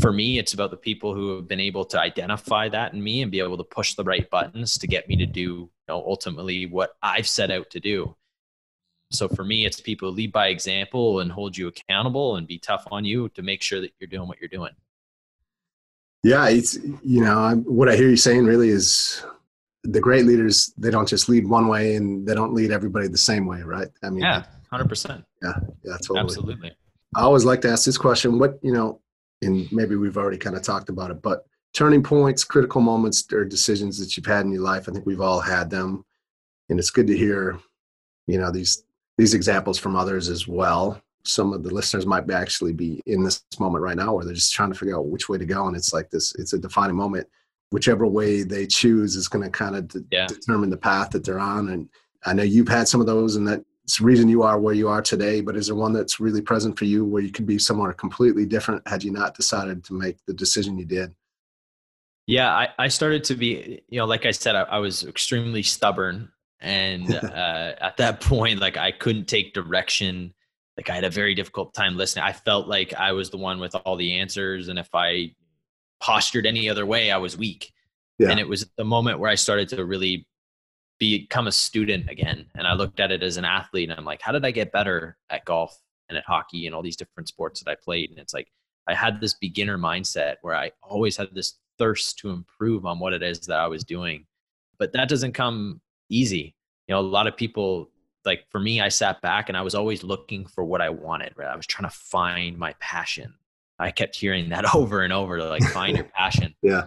for 0.00 0.12
me 0.12 0.38
it's 0.38 0.54
about 0.54 0.70
the 0.70 0.76
people 0.76 1.14
who 1.14 1.36
have 1.36 1.48
been 1.48 1.60
able 1.60 1.84
to 1.84 2.00
identify 2.00 2.68
that 2.68 2.92
in 2.92 3.02
me 3.02 3.22
and 3.22 3.30
be 3.30 3.40
able 3.40 3.56
to 3.56 3.64
push 3.64 3.94
the 3.94 4.04
right 4.04 4.28
buttons 4.30 4.78
to 4.78 4.86
get 4.86 5.08
me 5.08 5.16
to 5.16 5.26
do 5.26 5.40
you 5.40 5.70
know 5.88 6.02
ultimately 6.06 6.66
what 6.66 6.96
i've 7.02 7.28
set 7.28 7.50
out 7.50 7.70
to 7.70 7.80
do. 7.80 8.14
So 9.12 9.28
for 9.28 9.44
me 9.44 9.64
it's 9.64 9.80
people 9.80 10.10
lead 10.10 10.32
by 10.32 10.48
example 10.48 11.20
and 11.20 11.30
hold 11.30 11.56
you 11.56 11.68
accountable 11.68 12.36
and 12.36 12.46
be 12.46 12.58
tough 12.58 12.86
on 12.90 13.04
you 13.04 13.28
to 13.30 13.42
make 13.42 13.62
sure 13.62 13.80
that 13.80 13.92
you're 13.98 14.08
doing 14.08 14.28
what 14.28 14.40
you're 14.40 14.48
doing. 14.48 14.72
Yeah, 16.22 16.48
it's 16.48 16.76
you 17.02 17.22
know 17.22 17.38
I, 17.38 17.54
what 17.54 17.88
I 17.88 17.96
hear 17.96 18.08
you 18.08 18.16
saying 18.16 18.44
really 18.44 18.68
is 18.68 19.24
the 19.92 20.00
great 20.00 20.24
leaders 20.24 20.72
they 20.76 20.90
don't 20.90 21.08
just 21.08 21.28
lead 21.28 21.46
one 21.46 21.68
way 21.68 21.96
and 21.96 22.26
they 22.26 22.34
don't 22.34 22.54
lead 22.54 22.70
everybody 22.70 23.08
the 23.08 23.18
same 23.18 23.46
way, 23.46 23.62
right? 23.62 23.88
I 24.02 24.10
mean, 24.10 24.22
yeah 24.22 24.44
100% 24.72 25.24
yeah, 25.42 25.52
yeah, 25.84 25.96
totally. 25.98 26.20
absolutely 26.20 26.72
I 27.16 27.22
always 27.22 27.44
like 27.44 27.62
to 27.62 27.70
ask 27.70 27.84
this 27.84 27.98
question: 27.98 28.38
What 28.38 28.58
you 28.62 28.72
know, 28.72 29.00
and 29.42 29.70
maybe 29.72 29.96
we've 29.96 30.18
already 30.18 30.36
kind 30.36 30.54
of 30.54 30.62
talked 30.62 30.90
about 30.90 31.10
it, 31.10 31.22
but 31.22 31.46
turning 31.72 32.02
points, 32.02 32.44
critical 32.44 32.80
moments, 32.82 33.24
or 33.32 33.44
decisions 33.44 33.98
that 33.98 34.16
you've 34.16 34.26
had 34.26 34.44
in 34.44 34.52
your 34.52 34.62
life. 34.62 34.88
I 34.88 34.92
think 34.92 35.06
we've 35.06 35.20
all 35.20 35.40
had 35.40 35.70
them, 35.70 36.04
and 36.68 36.78
it's 36.78 36.90
good 36.90 37.06
to 37.06 37.16
hear, 37.16 37.58
you 38.26 38.38
know, 38.38 38.50
these 38.50 38.84
these 39.16 39.32
examples 39.32 39.78
from 39.78 39.96
others 39.96 40.28
as 40.28 40.46
well. 40.46 41.00
Some 41.24 41.54
of 41.54 41.62
the 41.62 41.72
listeners 41.72 42.06
might 42.06 42.26
be 42.26 42.34
actually 42.34 42.74
be 42.74 43.00
in 43.06 43.24
this 43.24 43.42
moment 43.58 43.82
right 43.82 43.96
now, 43.96 44.14
where 44.14 44.24
they're 44.24 44.34
just 44.34 44.52
trying 44.52 44.72
to 44.72 44.78
figure 44.78 44.96
out 44.96 45.06
which 45.06 45.28
way 45.28 45.38
to 45.38 45.46
go, 45.46 45.66
and 45.68 45.76
it's 45.76 45.94
like 45.94 46.10
this. 46.10 46.34
It's 46.34 46.52
a 46.52 46.58
defining 46.58 46.96
moment. 46.96 47.26
Whichever 47.70 48.06
way 48.06 48.42
they 48.42 48.66
choose 48.66 49.16
is 49.16 49.28
going 49.28 49.44
to 49.44 49.50
kind 49.50 49.76
of 49.76 49.88
de- 49.88 50.04
Yeah. 50.10 50.26
determine 50.26 50.70
the 50.70 50.76
path 50.76 51.10
that 51.10 51.24
they're 51.24 51.40
on. 51.40 51.68
And 51.70 51.88
I 52.24 52.32
know 52.32 52.42
you've 52.42 52.68
had 52.68 52.88
some 52.88 53.00
of 53.00 53.06
those, 53.06 53.36
and 53.36 53.46
that's 53.46 53.98
the 53.98 54.04
reason 54.04 54.28
you 54.28 54.42
are 54.42 54.58
where 54.58 54.74
you 54.74 54.88
are 54.88 55.02
today. 55.02 55.40
But 55.40 55.56
is 55.56 55.66
there 55.66 55.76
one 55.76 55.92
that's 55.92 56.20
really 56.20 56.40
present 56.42 56.78
for 56.78 56.84
you 56.84 57.04
where 57.04 57.22
you 57.22 57.32
could 57.32 57.46
be 57.46 57.58
somewhere 57.58 57.92
completely 57.92 58.46
different 58.46 58.86
had 58.86 59.02
you 59.02 59.10
not 59.10 59.34
decided 59.34 59.84
to 59.84 59.94
make 59.94 60.16
the 60.26 60.34
decision 60.34 60.78
you 60.78 60.84
did? 60.84 61.14
Yeah, 62.26 62.52
I, 62.52 62.68
I 62.78 62.88
started 62.88 63.22
to 63.24 63.36
be, 63.36 63.82
you 63.88 63.98
know, 63.98 64.06
like 64.06 64.26
I 64.26 64.32
said, 64.32 64.56
I, 64.56 64.62
I 64.62 64.78
was 64.78 65.04
extremely 65.04 65.62
stubborn. 65.62 66.30
And 66.60 67.14
uh, 67.14 67.74
at 67.80 67.96
that 67.98 68.20
point, 68.20 68.60
like 68.60 68.76
I 68.76 68.90
couldn't 68.90 69.26
take 69.26 69.54
direction. 69.54 70.34
Like 70.76 70.90
I 70.90 70.94
had 70.94 71.04
a 71.04 71.10
very 71.10 71.34
difficult 71.34 71.72
time 71.72 71.96
listening. 71.96 72.24
I 72.24 72.32
felt 72.32 72.66
like 72.66 72.94
I 72.94 73.12
was 73.12 73.30
the 73.30 73.38
one 73.38 73.60
with 73.60 73.74
all 73.74 73.96
the 73.96 74.18
answers. 74.18 74.68
And 74.68 74.78
if 74.78 74.88
I 74.94 75.32
postured 76.00 76.46
any 76.46 76.68
other 76.68 76.86
way, 76.86 77.10
I 77.10 77.16
was 77.16 77.36
weak. 77.36 77.72
Yeah. 78.18 78.30
And 78.30 78.40
it 78.40 78.48
was 78.48 78.66
the 78.76 78.84
moment 78.84 79.18
where 79.18 79.30
I 79.30 79.34
started 79.34 79.68
to 79.70 79.84
really 79.84 80.26
become 80.98 81.46
a 81.46 81.52
student 81.52 82.08
again. 82.08 82.46
And 82.54 82.66
I 82.66 82.74
looked 82.74 83.00
at 83.00 83.12
it 83.12 83.22
as 83.22 83.36
an 83.36 83.44
athlete 83.44 83.90
and 83.90 83.98
I'm 83.98 84.04
like, 84.04 84.22
how 84.22 84.32
did 84.32 84.44
I 84.44 84.50
get 84.50 84.72
better 84.72 85.16
at 85.30 85.44
golf 85.44 85.76
and 86.08 86.16
at 86.16 86.24
hockey 86.24 86.66
and 86.66 86.74
all 86.74 86.82
these 86.82 86.96
different 86.96 87.28
sports 87.28 87.62
that 87.62 87.70
I 87.70 87.74
played? 87.74 88.10
And 88.10 88.18
it's 88.18 88.32
like, 88.32 88.48
I 88.88 88.94
had 88.94 89.20
this 89.20 89.34
beginner 89.34 89.78
mindset 89.78 90.36
where 90.42 90.54
I 90.54 90.70
always 90.82 91.16
had 91.16 91.28
this 91.34 91.54
thirst 91.78 92.18
to 92.18 92.30
improve 92.30 92.86
on 92.86 92.98
what 92.98 93.12
it 93.12 93.22
is 93.22 93.40
that 93.40 93.58
I 93.58 93.66
was 93.66 93.84
doing. 93.84 94.24
But 94.78 94.92
that 94.92 95.08
doesn't 95.08 95.32
come 95.32 95.80
easy. 96.08 96.54
You 96.86 96.94
know, 96.94 97.00
a 97.00 97.02
lot 97.02 97.26
of 97.26 97.36
people, 97.36 97.90
like 98.24 98.44
for 98.50 98.60
me, 98.60 98.80
I 98.80 98.88
sat 98.88 99.20
back 99.20 99.48
and 99.48 99.58
I 99.58 99.62
was 99.62 99.74
always 99.74 100.02
looking 100.02 100.46
for 100.46 100.64
what 100.64 100.80
I 100.80 100.88
wanted, 100.88 101.32
right? 101.36 101.48
I 101.48 101.56
was 101.56 101.66
trying 101.66 101.90
to 101.90 101.96
find 101.96 102.56
my 102.56 102.74
passion. 102.80 103.34
I 103.78 103.90
kept 103.90 104.16
hearing 104.16 104.48
that 104.50 104.64
over 104.74 105.02
and 105.02 105.12
over, 105.12 105.42
like 105.42 105.62
find 105.64 105.96
your 105.96 106.06
passion. 106.06 106.54
Yeah. 106.62 106.86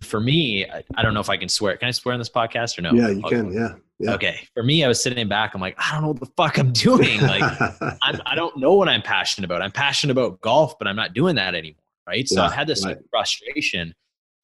For 0.00 0.20
me, 0.20 0.64
I, 0.64 0.84
I 0.94 1.02
don't 1.02 1.12
know 1.12 1.18
if 1.18 1.28
I 1.28 1.36
can 1.36 1.48
swear. 1.48 1.76
Can 1.76 1.88
I 1.88 1.90
swear 1.90 2.12
on 2.12 2.20
this 2.20 2.28
podcast 2.30 2.78
or 2.78 2.82
no? 2.82 2.92
yeah, 2.92 3.08
you 3.08 3.18
Okay. 3.24 3.34
can. 3.36 3.52
Yeah. 3.52 3.74
Yeah. 3.98 4.14
Okay. 4.14 4.46
For 4.54 4.62
me, 4.62 4.84
I 4.84 4.88
was 4.88 5.02
sitting 5.02 5.26
back. 5.28 5.56
I'm 5.56 5.60
like, 5.60 5.74
I 5.76 5.92
don't 5.92 6.02
know 6.02 6.08
what 6.10 6.20
the 6.20 6.30
fuck 6.36 6.56
I'm 6.56 6.72
doing. 6.72 7.20
Like, 7.20 7.42
I'm, 8.02 8.20
I 8.24 8.36
don't 8.36 8.56
know 8.58 8.74
what 8.74 8.88
I'm 8.88 9.02
passionate 9.02 9.44
about. 9.44 9.60
I'm 9.60 9.72
passionate 9.72 10.12
about 10.12 10.40
golf, 10.40 10.78
but 10.78 10.86
I'm 10.86 10.94
not 10.94 11.14
doing 11.14 11.34
that 11.34 11.56
anymore. 11.56 11.82
Right. 12.06 12.28
So 12.28 12.36
Yeah, 12.40 12.46
I've 12.46 12.52
had 12.54 12.68
this 12.68 12.84
like, 12.84 12.96
right. 12.98 13.04
frustration. 13.10 13.92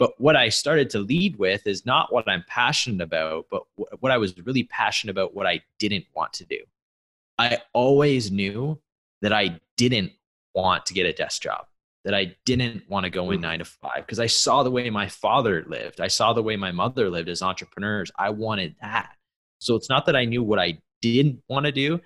But 0.00 0.10
what 0.18 0.34
I 0.34 0.48
started 0.48 0.90
to 0.90 0.98
lead 0.98 1.36
with 1.36 1.64
is 1.68 1.86
not 1.86 2.12
what 2.12 2.28
I'm 2.28 2.42
passionate 2.48 3.00
about, 3.00 3.46
but 3.48 3.62
wh- 3.76 4.02
what 4.02 4.10
I 4.10 4.18
was 4.18 4.36
really 4.44 4.64
passionate 4.64 5.12
about, 5.12 5.36
what 5.36 5.46
I 5.46 5.60
didn't 5.78 6.04
want 6.16 6.32
to 6.32 6.44
do. 6.46 6.58
I 7.38 7.58
always 7.72 8.32
knew 8.32 8.80
that 9.22 9.32
I 9.32 9.60
didn't 9.76 10.10
want 10.54 10.86
to 10.86 10.94
get 10.94 11.06
a 11.06 11.12
desk 11.12 11.42
job, 11.42 11.66
that 12.04 12.14
I 12.14 12.36
didn't 12.44 12.88
want 12.88 13.04
to 13.04 13.10
go 13.10 13.30
in 13.30 13.38
Mm. 13.38 13.42
nine 13.42 13.58
to 13.60 13.64
five 13.64 13.98
because 14.06 14.20
I 14.20 14.26
saw 14.26 14.62
the 14.62 14.70
way 14.70 14.90
my 14.90 15.08
father 15.08 15.64
lived. 15.68 16.00
I 16.00 16.08
saw 16.08 16.32
the 16.32 16.42
way 16.42 16.56
my 16.56 16.72
mother 16.72 17.10
lived 17.10 17.28
as 17.28 17.42
entrepreneurs. 17.42 18.10
I 18.18 18.30
wanted 18.30 18.74
that. 18.80 19.16
So 19.58 19.74
it's 19.74 19.88
not 19.88 20.06
that 20.06 20.16
I 20.16 20.24
knew 20.24 20.42
what 20.42 20.58
I 20.58 20.78
didn't 21.00 21.42
want 21.48 21.66
to 21.66 21.72
do, 21.72 22.00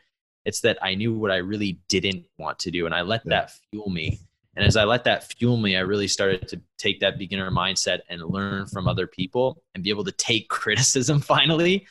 it's 0.44 0.60
that 0.60 0.78
I 0.82 0.94
knew 0.94 1.14
what 1.14 1.30
I 1.30 1.36
really 1.36 1.80
didn't 1.88 2.24
want 2.38 2.58
to 2.60 2.70
do. 2.70 2.86
And 2.86 2.94
I 2.94 3.02
let 3.02 3.22
Yeah. 3.24 3.30
that 3.30 3.52
fuel 3.70 3.90
me. 3.90 4.20
And 4.56 4.64
as 4.66 4.76
I 4.76 4.84
let 4.84 5.04
that 5.04 5.32
fuel 5.34 5.56
me, 5.56 5.76
I 5.76 5.80
really 5.80 6.08
started 6.08 6.48
to 6.48 6.60
take 6.78 6.98
that 7.00 7.16
beginner 7.18 7.50
mindset 7.50 8.00
and 8.08 8.22
learn 8.22 8.66
from 8.66 8.88
other 8.88 9.06
people 9.06 9.62
and 9.74 9.84
be 9.84 9.90
able 9.90 10.04
to 10.04 10.12
take 10.12 10.48
criticism 10.60 11.20
finally 11.20 11.86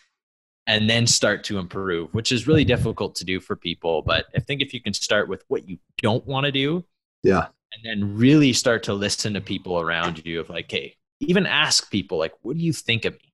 and 0.67 0.89
then 0.89 1.08
start 1.08 1.43
to 1.45 1.58
improve, 1.58 2.13
which 2.13 2.32
is 2.32 2.45
really 2.47 2.65
difficult 2.65 3.15
to 3.15 3.25
do 3.25 3.39
for 3.39 3.56
people. 3.56 4.01
But 4.01 4.25
I 4.36 4.39
think 4.39 4.62
if 4.62 4.73
you 4.73 4.82
can 4.82 4.93
start 4.93 5.27
with 5.30 5.43
what 5.47 5.67
you 5.67 5.77
don't 6.01 6.25
want 6.27 6.45
to 6.45 6.51
do 6.51 6.84
Yeah. 7.23 7.47
and 7.73 7.84
then 7.84 8.17
really 8.17 8.51
start 8.53 8.84
to 8.84 8.93
listen 8.93 9.34
to 9.34 9.41
people 9.41 9.80
around 9.80 10.23
you 10.25 10.39
of 10.41 10.49
like, 10.49 10.69
hey, 10.69 10.95
even 11.21 11.45
ask 11.45 11.89
people 11.89 12.17
like, 12.17 12.34
what 12.41 12.58
do 12.58 12.63
you 12.63 12.73
think 12.73 13.06
of 13.06 13.13
me? 13.13 13.34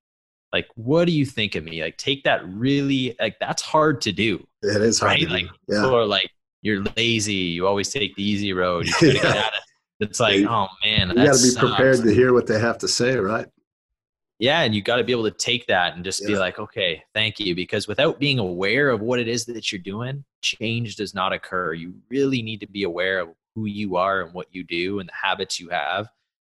Like, 0.53 0.67
what 0.75 1.05
do 1.05 1.11
you 1.11 1.25
think 1.25 1.55
of 1.55 1.63
me? 1.63 1.81
Like, 1.83 1.97
take 1.97 2.23
that 2.25 2.47
really 2.47 3.15
like 3.19 3.37
that's 3.39 3.63
hard 3.63 3.99
to 4.01 4.11
do, 4.11 4.45
It 4.61 4.81
is 4.83 4.99
hard. 4.99 5.09
right? 5.13 5.19
to 5.21 5.25
do. 5.25 5.33
Like, 5.33 5.45
yeah. 5.67 5.81
people 5.81 5.97
are 5.97 6.05
like, 6.05 6.29
you're 6.61 6.83
lazy. 6.95 7.33
You 7.33 7.65
always 7.67 7.89
take 7.89 8.15
the 8.15 8.23
easy 8.23 8.53
road. 8.53 8.85
You 8.85 8.93
try 8.93 9.07
to 9.07 9.13
get 9.15 9.23
Yeah. 9.23 9.29
out 9.41 9.47
of. 9.47 9.59
It's 10.01 10.19
like, 10.19 10.37
You- 10.39 10.47
oh 10.49 10.67
man, 10.85 11.09
You 11.09 11.15
got 11.15 11.23
to 11.23 11.29
be 11.31 11.35
sucks. 11.49 11.57
prepared 11.59 12.03
to 12.03 12.13
hear 12.13 12.31
what 12.33 12.45
they 12.45 12.59
have 12.59 12.77
to 12.79 12.87
say, 12.87 13.17
right? 13.17 13.47
Yeah 14.43 14.62
and 14.62 14.75
you 14.75 14.82
got 14.82 14.97
to 14.97 15.03
be 15.03 15.12
able 15.12 15.23
to 15.23 15.32
take 15.32 15.65
that 15.67 15.95
and 15.95 16.03
just 16.03 16.25
be 16.25 16.36
like 16.36 16.60
okay 16.60 17.03
thank 17.13 17.39
you 17.39 17.56
because 17.56 17.88
without 17.88 18.19
being 18.19 18.39
aware 18.39 18.89
of 18.89 19.01
what 19.01 19.19
it 19.19 19.27
is 19.27 19.45
that 19.45 19.71
you're 19.71 19.82
doing 19.82 20.23
change 20.41 20.95
does 20.95 21.13
not 21.13 21.34
occur 21.34 21.73
you 21.73 21.93
really 22.10 22.41
need 22.41 22.60
to 22.60 22.67
be 22.67 22.84
aware 22.84 23.19
of 23.19 23.29
who 23.56 23.65
you 23.65 23.95
are 23.95 24.21
and 24.21 24.34
what 24.34 24.47
you 24.51 24.63
do 24.63 24.99
and 24.99 25.10
the 25.10 25.13
habits 25.13 25.60
you 25.60 25.69
have 25.69 26.08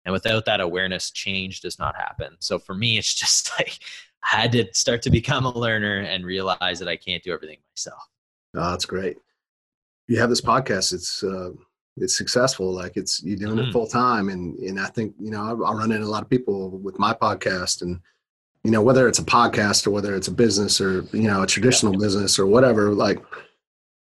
and 0.04 0.12
without 0.12 0.44
that 0.44 0.60
awareness 0.60 1.10
change 1.10 1.60
does 1.60 1.78
not 1.78 1.94
happen 1.96 2.34
so 2.40 2.58
for 2.58 2.74
me 2.74 2.98
it's 2.98 3.14
just 3.24 3.50
like 3.58 3.78
i 4.32 4.40
had 4.40 4.52
to 4.52 4.66
start 4.72 5.02
to 5.02 5.10
become 5.10 5.44
a 5.44 5.58
learner 5.58 5.98
and 6.00 6.24
realize 6.24 6.78
that 6.78 6.88
i 6.88 6.96
can't 6.96 7.22
do 7.22 7.32
everything 7.32 7.58
myself 7.72 8.08
Oh, 8.56 8.70
that's 8.70 8.86
great. 8.86 9.16
You 10.06 10.18
have 10.20 10.30
this 10.30 10.40
podcast. 10.40 10.92
It's 10.92 11.24
uh, 11.24 11.50
it's 11.96 12.16
successful. 12.16 12.72
Like 12.72 12.96
it's 12.96 13.22
you're 13.22 13.36
doing 13.36 13.58
it 13.58 13.66
Mhm. 13.66 13.72
full 13.72 13.86
time, 13.86 14.28
and 14.28 14.58
and 14.58 14.80
I 14.80 14.86
think 14.86 15.14
you 15.18 15.30
know 15.30 15.42
I, 15.42 15.70
I 15.70 15.72
run 15.74 15.92
into 15.92 16.06
a 16.06 16.08
lot 16.08 16.22
of 16.22 16.30
people 16.30 16.70
with 16.78 16.98
my 16.98 17.12
podcast, 17.14 17.82
and 17.82 18.00
you 18.64 18.70
know 18.70 18.82
whether 18.82 19.06
it's 19.08 19.18
a 19.20 19.24
podcast 19.24 19.86
or 19.86 19.90
whether 19.90 20.14
it's 20.14 20.28
a 20.28 20.32
business 20.32 20.80
or 20.80 21.02
you 21.12 21.28
know 21.28 21.42
a 21.42 21.46
traditional 21.46 21.92
business 21.96 22.38
or 22.38 22.46
whatever. 22.46 22.92
Like, 22.92 23.22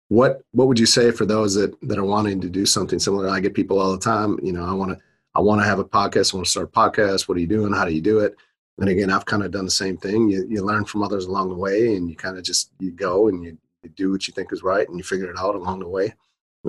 what 0.09 0.41
what 0.51 0.67
would 0.67 0.79
you 0.79 0.85
say 0.85 1.11
for 1.11 1.25
those 1.25 1.55
that 1.55 1.75
that 1.81 1.97
are 1.97 2.05
wanting 2.05 2.41
to 2.41 2.49
do 2.49 2.65
something 2.65 2.99
similar? 2.99 3.27
I 3.29 3.39
get 3.39 3.53
people 3.53 3.79
all 3.79 3.91
the 3.91 3.97
time. 3.99 4.39
You 4.41 4.53
know, 4.53 4.65
I 4.65 4.73
want 4.73 4.91
to 4.91 4.99
I 5.35 5.41
want 5.41 5.61
to 5.61 5.65
have 5.65 5.79
a 5.79 5.85
podcast. 5.85 6.33
I 6.33 6.37
want 6.37 6.45
to 6.45 6.51
start 6.51 6.69
a 6.69 6.71
podcast. 6.79 7.27
What 7.27 7.37
are 7.37 7.41
you 7.41 7.47
doing? 7.47 7.73
How 7.73 7.85
do 7.85 7.93
you 7.93 8.01
do 8.01 8.19
it? 8.19 8.35
And 8.77 8.89
again, 8.89 9.09
I've 9.09 9.25
kind 9.25 9.43
of 9.43 9.51
done 9.51 9.65
the 9.65 9.71
same 9.71 9.97
thing. 9.97 10.29
You 10.29 10.45
you 10.49 10.63
learn 10.63 10.85
from 10.85 11.03
others 11.03 11.25
along 11.25 11.49
the 11.49 11.55
way, 11.55 11.95
and 11.95 12.09
you 12.09 12.15
kind 12.15 12.37
of 12.37 12.43
just 12.43 12.71
you 12.79 12.91
go 12.91 13.27
and 13.27 13.43
you 13.43 13.57
you 13.83 13.89
do 13.89 14.11
what 14.11 14.27
you 14.27 14.33
think 14.33 14.51
is 14.51 14.63
right 14.63 14.87
and 14.89 14.97
you 14.97 15.03
figure 15.03 15.29
it 15.29 15.37
out 15.37 15.53
along 15.55 15.79
the 15.79 15.87
way 15.87 16.13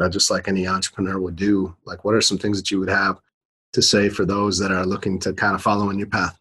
uh, 0.00 0.08
just 0.08 0.30
like 0.30 0.48
any 0.48 0.66
entrepreneur 0.66 1.18
would 1.18 1.36
do. 1.36 1.74
Like 1.84 2.04
what 2.04 2.14
are 2.14 2.20
some 2.20 2.38
things 2.38 2.58
that 2.58 2.70
you 2.70 2.78
would 2.80 2.88
have 2.88 3.20
to 3.72 3.82
say 3.82 4.08
for 4.08 4.24
those 4.24 4.58
that 4.58 4.72
are 4.72 4.86
looking 4.86 5.18
to 5.20 5.32
kind 5.32 5.54
of 5.54 5.62
follow 5.62 5.90
in 5.90 5.98
your 5.98 6.08
path? 6.08 6.38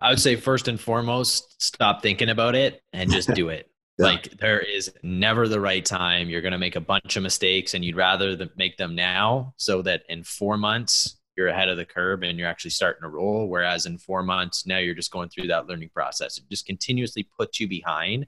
I 0.00 0.10
would 0.10 0.20
say 0.20 0.36
first 0.36 0.68
and 0.68 0.80
foremost 0.80 1.62
stop 1.62 2.02
thinking 2.02 2.30
about 2.30 2.54
it 2.54 2.82
and 2.92 3.10
just 3.10 3.32
do 3.34 3.48
it. 3.48 3.66
Yeah. 3.98 4.06
like 4.06 4.38
there 4.38 4.60
is 4.60 4.90
never 5.02 5.46
the 5.46 5.60
right 5.60 5.84
time. 5.84 6.30
You're 6.30 6.40
going 6.40 6.52
to 6.52 6.58
make 6.58 6.76
a 6.76 6.80
bunch 6.80 7.16
of 7.16 7.22
mistakes 7.22 7.74
and 7.74 7.84
you'd 7.84 7.96
rather 7.96 8.34
th- 8.34 8.50
make 8.56 8.78
them 8.78 8.94
now 8.94 9.52
so 9.58 9.82
that 9.82 10.04
in 10.08 10.24
four 10.24 10.56
months 10.56 11.18
you're 11.36 11.48
ahead 11.48 11.68
of 11.68 11.76
the 11.76 11.84
curve 11.84 12.22
and 12.22 12.38
you're 12.38 12.48
actually 12.48 12.70
starting 12.70 13.02
to 13.02 13.08
roll. 13.08 13.46
Whereas 13.46 13.84
in 13.84 13.98
four 13.98 14.22
months 14.22 14.66
now 14.66 14.78
you're 14.78 14.94
just 14.94 15.10
going 15.10 15.28
through 15.28 15.48
that 15.48 15.66
learning 15.66 15.90
process. 15.94 16.38
It 16.38 16.44
just 16.48 16.64
continuously 16.64 17.28
puts 17.38 17.60
you 17.60 17.68
behind. 17.68 18.26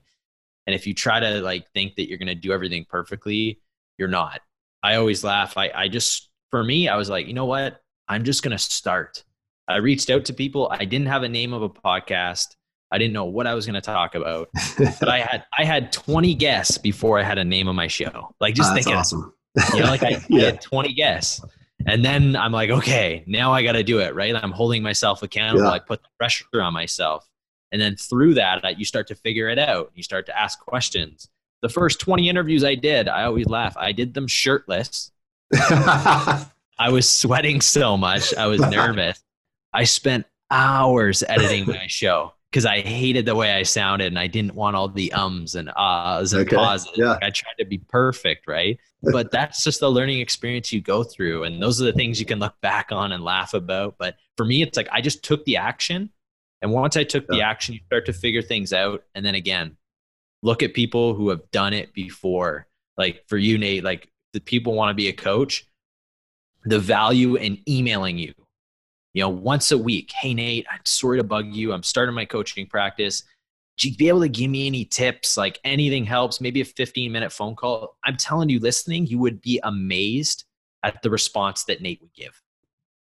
And 0.67 0.75
if 0.75 0.85
you 0.85 0.93
try 0.93 1.19
to 1.19 1.41
like 1.41 1.69
think 1.71 1.95
that 1.95 2.07
you're 2.07 2.19
going 2.19 2.27
to 2.27 2.35
do 2.35 2.53
everything 2.53 2.85
perfectly 2.87 3.59
you're 3.97 4.07
not 4.07 4.41
i 4.83 4.95
always 4.95 5.23
laugh 5.23 5.57
i, 5.57 5.69
I 5.73 5.87
just 5.87 6.29
for 6.51 6.63
me 6.63 6.87
i 6.87 6.95
was 6.95 7.09
like 7.09 7.27
you 7.27 7.33
know 7.33 7.45
what 7.45 7.81
i'm 8.07 8.23
just 8.23 8.43
going 8.43 8.51
to 8.51 8.57
start 8.57 9.23
i 9.67 9.77
reached 9.77 10.09
out 10.09 10.25
to 10.25 10.33
people 10.33 10.67
i 10.71 10.85
didn't 10.85 11.07
have 11.07 11.23
a 11.23 11.29
name 11.29 11.53
of 11.53 11.61
a 11.61 11.69
podcast 11.69 12.55
i 12.91 12.97
didn't 12.97 13.13
know 13.13 13.25
what 13.25 13.47
i 13.47 13.53
was 13.53 13.65
going 13.65 13.75
to 13.75 13.81
talk 13.81 14.15
about 14.15 14.49
but 14.77 15.09
I 15.09 15.19
had 15.19 15.45
I 15.57 15.63
had 15.63 15.91
20 15.91 16.35
guests 16.35 16.77
before 16.77 17.19
I 17.19 17.23
had 17.23 17.37
a 17.37 17.43
name 17.43 17.67
of 17.67 17.75
my 17.75 17.87
show. 17.87 18.33
Like 18.39 18.55
just 18.55 18.71
ah, 18.71 18.75
that's 18.75 18.85
thinking, 18.85 18.99
awesome 18.99 19.33
you 19.73 19.81
know, 19.81 19.85
like 19.85 20.03
I, 20.03 20.17
I 20.31 20.39
had 20.39 20.61
20 20.61 20.93
guests. 20.93 21.41
And 21.85 22.03
then 22.03 22.35
I'm 22.35 22.51
like, 22.51 22.69
okay, 22.69 23.23
now 23.27 23.51
I 23.51 23.63
got 23.63 23.73
to 23.73 23.83
do 23.83 23.99
it, 23.99 24.15
right? 24.15 24.33
I'm 24.35 24.51
holding 24.51 24.81
myself 24.81 25.21
accountable. 25.21 25.65
Yeah. 25.65 25.71
I 25.71 25.79
put 25.79 26.01
the 26.01 26.09
pressure 26.17 26.45
on 26.53 26.73
myself. 26.73 27.27
And 27.71 27.81
then 27.81 27.95
through 27.95 28.35
that, 28.35 28.79
you 28.79 28.85
start 28.85 29.07
to 29.07 29.15
figure 29.15 29.49
it 29.49 29.59
out. 29.59 29.91
You 29.95 30.03
start 30.03 30.27
to 30.27 30.39
ask 30.39 30.59
questions. 30.59 31.27
The 31.63 31.69
first 31.69 31.99
20 32.01 32.27
interviews 32.27 32.63
I 32.63 32.75
did, 32.75 33.07
I 33.07 33.23
always 33.23 33.47
laugh. 33.47 33.75
I 33.77 33.93
did 33.93 34.13
them 34.13 34.27
shirtless. 34.27 35.11
I 35.53 36.89
was 36.89 37.09
sweating 37.09 37.61
so 37.61 37.95
much. 37.95 38.33
I 38.35 38.47
was 38.47 38.59
nervous. 38.59 39.23
I 39.73 39.85
spent 39.85 40.25
hours 40.51 41.23
editing 41.27 41.65
my 41.65 41.87
show 41.87 42.33
because 42.51 42.65
I 42.65 42.81
hated 42.81 43.25
the 43.25 43.35
way 43.35 43.53
I 43.53 43.63
sounded 43.63 44.07
and 44.07 44.19
I 44.19 44.27
didn't 44.27 44.55
want 44.55 44.75
all 44.75 44.89
the 44.89 45.11
ums 45.13 45.55
and 45.55 45.71
ahs 45.75 46.33
and 46.33 46.45
Okay, 46.45 46.55
pauses. 46.55 46.91
yeah. 46.95 47.17
I 47.21 47.29
tried 47.29 47.55
to 47.59 47.65
be 47.65 47.77
perfect, 47.77 48.45
right? 48.45 48.77
But 49.01 49.31
that's 49.31 49.63
just 49.63 49.79
the 49.79 49.89
learning 49.89 50.19
experience 50.19 50.71
you 50.73 50.81
go 50.81 51.03
through. 51.03 51.45
And 51.45 51.61
those 51.61 51.81
are 51.81 51.85
the 51.85 51.93
things 51.93 52.19
you 52.19 52.25
can 52.25 52.39
look 52.39 52.59
back 52.61 52.91
on 52.91 53.13
and 53.13 53.23
laugh 53.23 53.53
about. 53.53 53.95
But 53.97 54.17
for 54.35 54.45
me, 54.45 54.61
it's 54.61 54.75
like 54.77 54.89
I 54.91 54.99
just 54.99 55.23
took 55.23 55.45
the 55.45 55.57
action. 55.57 56.09
And 56.61 56.71
once 56.71 56.97
I 56.97 57.03
took 57.03 57.25
the 57.27 57.41
action, 57.41 57.73
you 57.73 57.79
start 57.85 58.05
to 58.07 58.13
figure 58.13 58.41
things 58.41 58.73
out. 58.73 59.03
And 59.15 59.25
then 59.25 59.35
again, 59.35 59.77
look 60.43 60.61
at 60.61 60.75
people 60.75 61.15
who 61.15 61.29
have 61.29 61.49
done 61.51 61.73
it 61.73 61.93
before. 61.93 62.67
Like 62.97 63.23
for 63.27 63.37
you, 63.37 63.57
Nate, 63.57 63.83
like 63.83 64.11
the 64.33 64.41
people 64.41 64.73
want 64.73 64.91
to 64.91 64.93
be 64.93 65.07
a 65.07 65.13
coach, 65.13 65.65
the 66.65 66.79
value 66.79 67.35
in 67.35 67.57
emailing 67.67 68.19
you, 68.19 68.33
you 69.13 69.23
know, 69.23 69.29
once 69.29 69.71
a 69.71 69.77
week. 69.77 70.11
Hey, 70.11 70.33
Nate, 70.35 70.67
I'm 70.71 70.81
sorry 70.85 71.17
to 71.17 71.23
bug 71.23 71.47
you. 71.47 71.71
I'm 71.73 71.81
starting 71.81 72.13
my 72.13 72.25
coaching 72.25 72.67
practice. 72.67 73.23
Would 73.77 73.85
you 73.85 73.95
be 73.95 74.09
able 74.09 74.21
to 74.21 74.29
give 74.29 74.51
me 74.51 74.67
any 74.67 74.85
tips? 74.85 75.37
Like 75.37 75.59
anything 75.63 76.05
helps, 76.05 76.41
maybe 76.41 76.61
a 76.61 76.65
15 76.65 77.11
minute 77.11 77.31
phone 77.31 77.55
call. 77.55 77.97
I'm 78.03 78.17
telling 78.17 78.49
you, 78.49 78.59
listening, 78.59 79.07
you 79.07 79.17
would 79.19 79.41
be 79.41 79.59
amazed 79.63 80.43
at 80.83 81.01
the 81.01 81.09
response 81.09 81.63
that 81.63 81.81
Nate 81.81 82.01
would 82.01 82.13
give. 82.13 82.39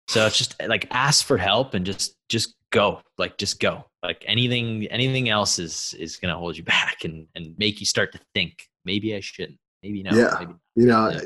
So 0.09 0.27
it's 0.27 0.37
just 0.37 0.61
like 0.67 0.89
ask 0.91 1.25
for 1.25 1.39
help 1.39 1.75
and 1.75 1.87
just 1.87 2.17
just 2.29 2.55
go. 2.71 3.01
Like 3.19 3.37
just 3.39 3.61
go. 3.61 3.85
Like 4.03 4.25
anything 4.27 4.87
anything 4.89 5.29
else 5.29 5.59
is 5.59 5.95
is 5.99 6.17
gonna 6.17 6.37
hold 6.37 6.57
you 6.57 6.65
back 6.77 7.05
and 7.05 7.27
and 7.35 7.55
make 7.59 7.81
you 7.81 7.87
start 7.87 8.13
to 8.13 8.21
think. 8.35 8.69
Maybe 8.85 9.15
I 9.15 9.21
shouldn't. 9.21 9.59
Maybe 9.83 10.03
no. 10.03 10.11
Yeah. 10.13 10.35
Maybe 10.41 10.53
you 10.77 10.87
know 10.87 11.11
Yeah. 11.11 11.21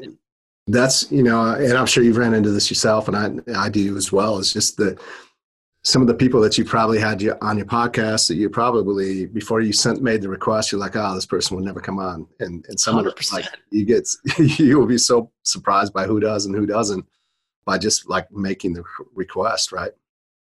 that's 0.68 1.10
you 1.10 1.22
know 1.24 1.54
and 1.54 1.72
i'm 1.72 1.86
sure 1.86 2.04
you've 2.04 2.16
ran 2.16 2.34
into 2.34 2.50
this 2.52 2.70
yourself 2.70 3.08
and 3.08 3.16
i 3.16 3.64
i 3.64 3.68
do 3.68 3.96
as 3.96 4.12
well 4.12 4.38
it's 4.38 4.52
just 4.52 4.76
that 4.76 4.98
some 5.82 6.00
of 6.00 6.06
the 6.08 6.14
people 6.14 6.40
that 6.40 6.56
you 6.56 6.64
probably 6.64 7.00
had 7.00 7.20
you 7.20 7.34
on 7.42 7.56
your 7.58 7.66
podcast 7.66 8.28
that 8.28 8.36
you 8.36 8.48
probably 8.48 9.26
before 9.26 9.60
you 9.60 9.72
sent 9.72 10.00
made 10.00 10.22
the 10.22 10.28
request 10.28 10.70
you're 10.70 10.80
like 10.80 10.94
oh 10.94 11.14
this 11.16 11.26
person 11.26 11.56
will 11.56 11.64
never 11.64 11.80
come 11.80 11.98
on 11.98 12.26
and 12.38 12.64
and 12.68 12.78
some 12.78 12.96
of 12.96 13.04
it 13.06 13.16
100%. 13.16 13.32
like 13.32 13.46
you 13.70 13.84
get 13.84 14.08
you 14.60 14.78
will 14.78 14.86
be 14.86 14.96
so 14.98 15.30
surprised 15.44 15.92
by 15.92 16.06
who 16.06 16.20
does 16.20 16.46
and 16.46 16.54
who 16.54 16.64
doesn't 16.66 17.04
by 17.64 17.76
just 17.76 18.08
like 18.08 18.30
making 18.30 18.72
the 18.72 18.84
request 19.14 19.72
right 19.72 19.92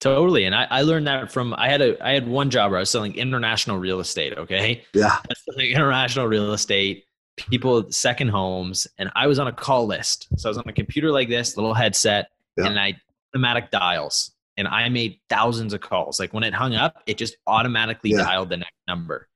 Totally. 0.05 0.45
And 0.45 0.53
I, 0.53 0.67
I 0.69 0.81
learned 0.83 1.07
that 1.07 1.31
from 1.31 1.55
I 1.57 1.67
had 1.67 1.81
a 1.81 2.05
I 2.05 2.11
had 2.11 2.27
one 2.27 2.51
job 2.51 2.69
where 2.69 2.77
I 2.77 2.81
was 2.81 2.91
selling 2.91 3.15
international 3.15 3.79
real 3.79 3.99
estate. 3.99 4.37
Okay. 4.37 4.83
yeah 4.93 5.13
I 5.13 5.21
was 5.27 5.41
selling 5.49 5.71
international 5.71 6.27
real 6.27 6.53
estate, 6.53 7.05
people 7.37 7.91
second 7.91 8.27
homes, 8.27 8.85
and 8.99 9.09
I 9.15 9.25
was 9.25 9.39
on 9.39 9.47
a 9.47 9.51
call 9.51 9.87
list. 9.87 10.27
So 10.37 10.47
I 10.47 10.51
was 10.51 10.59
on 10.59 10.65
a 10.67 10.73
computer 10.73 11.11
like 11.11 11.27
this, 11.27 11.57
little 11.57 11.73
headset, 11.73 12.27
Yeah. 12.55 12.67
and 12.67 12.79
I 12.79 12.93
automatic 13.33 13.71
dials. 13.71 14.31
And 14.57 14.67
I 14.67 14.87
made 14.89 15.17
thousands 15.27 15.73
of 15.73 15.81
calls. 15.81 16.19
Like 16.19 16.33
when 16.35 16.43
it 16.43 16.53
hung 16.53 16.75
up, 16.75 17.01
it 17.07 17.17
just 17.17 17.35
automatically 17.47 18.11
Yeah. 18.11 18.17
dialed 18.25 18.49
the 18.49 18.57
next 18.57 18.75
number. 18.87 19.27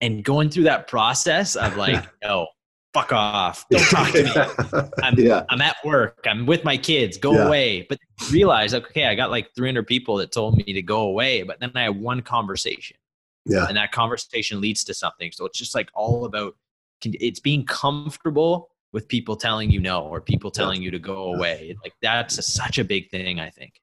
And 0.00 0.22
going 0.24 0.48
through 0.48 0.64
that 0.64 0.86
process 0.86 1.56
of 1.56 1.76
like, 1.76 2.06
no, 2.22 2.46
fuck 2.94 3.12
off. 3.12 3.66
Don't 3.68 3.82
talk 3.90 4.12
to 4.12 4.22
me. 4.24 4.88
I'm, 5.02 5.18
yeah 5.18 5.44
I'm 5.50 5.60
at 5.60 5.76
work. 5.84 6.24
I'm 6.26 6.46
with 6.46 6.64
my 6.64 6.76
kids. 6.76 7.18
Go 7.18 7.34
Yeah. 7.34 7.46
away. 7.46 7.82
But 7.88 7.98
realize, 8.32 8.72
okay, 8.72 9.06
I 9.06 9.14
got 9.14 9.30
like 9.30 9.52
300 9.54 9.86
people 9.86 10.16
that 10.18 10.32
told 10.32 10.56
me 10.56 10.72
to 10.72 10.80
go 10.80 11.00
away, 11.02 11.42
but 11.42 11.60
then 11.60 11.72
I 11.74 11.82
had 11.82 12.00
one 12.00 12.22
conversation, 12.22 12.96
yeah 13.44 13.66
and 13.68 13.76
that 13.76 13.92
conversation 13.92 14.60
leads 14.60 14.84
to 14.84 14.94
something. 14.94 15.30
So 15.32 15.44
it's 15.44 15.58
just 15.58 15.74
like 15.74 15.90
all 15.92 16.24
about 16.24 16.54
it's 17.02 17.40
being 17.40 17.66
comfortable 17.66 18.70
with 18.92 19.08
people 19.08 19.36
telling 19.36 19.70
you 19.70 19.80
no 19.80 20.02
or 20.04 20.20
people 20.20 20.50
telling 20.50 20.80
you 20.80 20.90
to 20.92 20.98
go 21.00 21.34
away. 21.34 21.76
Like 21.82 21.92
that's 22.00 22.38
a, 22.38 22.42
such 22.42 22.78
a 22.78 22.84
big 22.84 23.10
thing. 23.10 23.40
I 23.40 23.50
think. 23.50 23.80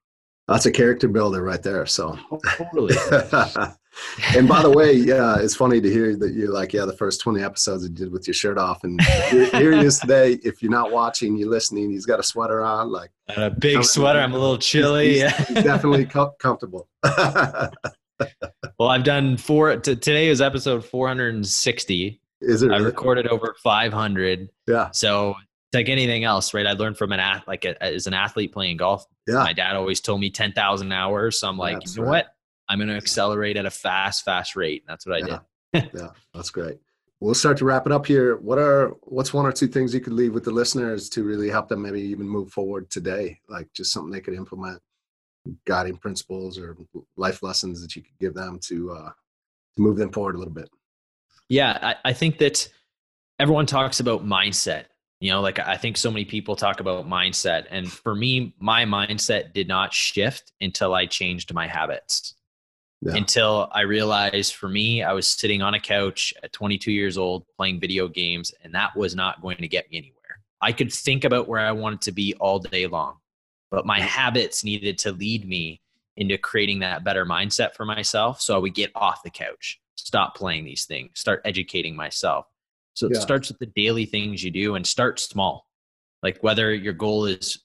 That's 0.48 0.66
a 0.66 0.72
character 0.72 1.06
builder 1.06 1.42
right 1.42 1.62
there. 1.62 1.86
So 1.86 2.18
Totally. 2.56 2.94
and 4.34 4.48
by 4.48 4.62
the 4.62 4.70
way, 4.70 4.92
yeah, 4.92 5.36
it's 5.38 5.54
funny 5.54 5.80
to 5.80 5.90
hear 5.90 6.16
that 6.16 6.32
you're 6.34 6.52
like, 6.52 6.72
yeah, 6.72 6.84
the 6.84 6.96
first 6.96 7.20
20 7.20 7.42
episodes 7.42 7.84
you 7.84 7.90
did 7.90 8.12
with 8.12 8.26
your 8.26 8.34
shirt 8.34 8.58
off. 8.58 8.84
And 8.84 9.00
here, 9.00 9.46
here 9.46 9.72
he 9.72 9.84
is 9.84 9.98
today. 9.98 10.38
If 10.42 10.62
you're 10.62 10.70
not 10.70 10.90
watching, 10.90 11.36
you're 11.36 11.50
listening, 11.50 11.90
he's 11.90 12.06
got 12.06 12.20
a 12.20 12.22
sweater 12.22 12.62
on. 12.62 12.90
Like, 12.90 13.10
a 13.28 13.50
big 13.50 13.84
sweater. 13.84 14.20
I'm 14.20 14.32
a 14.32 14.38
little 14.38 14.58
chilly. 14.58 15.20
He's, 15.20 15.36
he's 15.48 15.62
definitely 15.62 16.06
com- 16.06 16.32
comfortable. 16.38 16.88
Well, 18.78 18.88
I've 18.88 19.04
done 19.04 19.36
four. 19.36 19.76
T- 19.76 19.96
today 19.96 20.28
is 20.28 20.40
episode 20.40 20.84
460. 20.84 22.20
is 22.40 22.62
it? 22.62 22.70
I 22.70 22.74
really? 22.74 22.86
recorded 22.86 23.26
over 23.28 23.54
500. 23.62 24.48
Yeah. 24.66 24.90
So 24.92 25.30
it's 25.30 25.74
like 25.74 25.88
anything 25.88 26.24
else, 26.24 26.54
right? 26.54 26.66
I 26.66 26.72
learned 26.72 26.98
from 26.98 27.12
an 27.12 27.20
ath- 27.20 27.46
like 27.46 27.64
a, 27.64 27.80
as 27.82 28.06
an 28.06 28.14
athlete 28.14 28.52
playing 28.52 28.78
golf. 28.78 29.06
Yeah. 29.26 29.34
My 29.34 29.52
dad 29.52 29.76
always 29.76 30.00
told 30.00 30.20
me 30.20 30.30
10,000 30.30 30.92
hours. 30.92 31.38
So 31.38 31.48
I'm 31.48 31.58
like, 31.58 31.80
That's 31.80 31.96
you 31.96 32.02
know 32.02 32.10
right. 32.10 32.24
what? 32.24 32.34
I'm 32.72 32.78
going 32.78 32.88
to 32.88 32.96
accelerate 32.96 33.58
at 33.58 33.66
a 33.66 33.70
fast, 33.70 34.24
fast 34.24 34.56
rate. 34.56 34.82
That's 34.88 35.04
what 35.06 35.22
I 35.22 35.26
Yeah. 35.28 35.38
did. 35.74 35.90
yeah, 35.94 36.08
that's 36.32 36.48
great. 36.48 36.78
We'll 37.20 37.34
start 37.34 37.58
to 37.58 37.66
wrap 37.66 37.84
it 37.84 37.92
up 37.92 38.06
here. 38.06 38.36
What 38.38 38.58
are 38.58 38.94
what's 39.02 39.34
one 39.34 39.44
or 39.44 39.52
two 39.52 39.68
things 39.68 39.92
you 39.92 40.00
could 40.00 40.14
leave 40.14 40.32
with 40.32 40.44
the 40.44 40.50
listeners 40.50 41.10
to 41.10 41.22
really 41.22 41.50
help 41.50 41.68
them 41.68 41.82
maybe 41.82 42.00
even 42.00 42.26
move 42.26 42.50
forward 42.50 42.90
today? 42.90 43.38
Like 43.46 43.68
just 43.74 43.92
something 43.92 44.10
they 44.10 44.20
could 44.22 44.32
implement, 44.34 44.80
guiding 45.66 45.98
principles 45.98 46.58
or 46.58 46.76
life 47.18 47.42
lessons 47.42 47.82
that 47.82 47.94
you 47.94 48.00
could 48.02 48.18
give 48.18 48.32
them 48.34 48.58
to 48.64 48.90
uh, 48.92 49.10
to 49.76 49.82
move 49.82 49.98
them 49.98 50.10
forward 50.10 50.34
a 50.34 50.38
little 50.38 50.54
bit. 50.54 50.70
Yeah, 51.50 51.78
I, 51.82 52.10
I 52.10 52.12
think 52.14 52.38
that 52.38 52.68
everyone 53.38 53.66
talks 53.66 54.00
about 54.00 54.24
mindset. 54.26 54.86
You 55.20 55.30
know, 55.30 55.42
like 55.42 55.58
I 55.60 55.76
think 55.76 55.98
so 55.98 56.10
many 56.10 56.24
people 56.24 56.56
talk 56.56 56.80
about 56.80 57.06
mindset. 57.08 57.66
And 57.70 57.90
for 57.90 58.14
me, 58.16 58.56
my 58.58 58.84
mindset 58.84 59.52
did 59.52 59.68
not 59.68 59.92
shift 59.94 60.52
until 60.60 60.94
I 60.94 61.06
changed 61.06 61.54
my 61.54 61.68
habits. 61.68 62.34
Yeah. 63.04 63.16
Until 63.16 63.68
I 63.72 63.80
realized 63.80 64.54
for 64.54 64.68
me, 64.68 65.02
I 65.02 65.12
was 65.12 65.26
sitting 65.26 65.60
on 65.60 65.74
a 65.74 65.80
couch 65.80 66.32
at 66.44 66.52
22 66.52 66.92
years 66.92 67.18
old 67.18 67.44
playing 67.56 67.80
video 67.80 68.06
games, 68.06 68.54
and 68.62 68.72
that 68.74 68.96
was 68.96 69.16
not 69.16 69.42
going 69.42 69.56
to 69.56 69.66
get 69.66 69.90
me 69.90 69.98
anywhere. 69.98 70.40
I 70.60 70.70
could 70.70 70.92
think 70.92 71.24
about 71.24 71.48
where 71.48 71.58
I 71.58 71.72
wanted 71.72 72.00
to 72.02 72.12
be 72.12 72.34
all 72.34 72.60
day 72.60 72.86
long, 72.86 73.16
but 73.72 73.84
my 73.86 73.98
mm. 73.98 74.02
habits 74.02 74.62
needed 74.62 74.98
to 74.98 75.10
lead 75.10 75.48
me 75.48 75.80
into 76.16 76.38
creating 76.38 76.78
that 76.80 77.02
better 77.02 77.26
mindset 77.26 77.74
for 77.74 77.84
myself. 77.84 78.40
So 78.40 78.54
I 78.54 78.58
would 78.58 78.74
get 78.74 78.92
off 78.94 79.24
the 79.24 79.30
couch, 79.30 79.80
stop 79.96 80.36
playing 80.36 80.64
these 80.64 80.84
things, 80.84 81.10
start 81.18 81.40
educating 81.44 81.96
myself. 81.96 82.46
So 82.94 83.06
it 83.06 83.14
Yeah. 83.14 83.20
starts 83.20 83.48
with 83.48 83.58
the 83.58 83.66
daily 83.66 84.04
things 84.04 84.44
you 84.44 84.52
do 84.52 84.76
and 84.76 84.86
start 84.86 85.18
small. 85.18 85.66
Like 86.22 86.38
whether 86.42 86.72
your 86.72 86.92
goal 86.92 87.26
is 87.26 87.58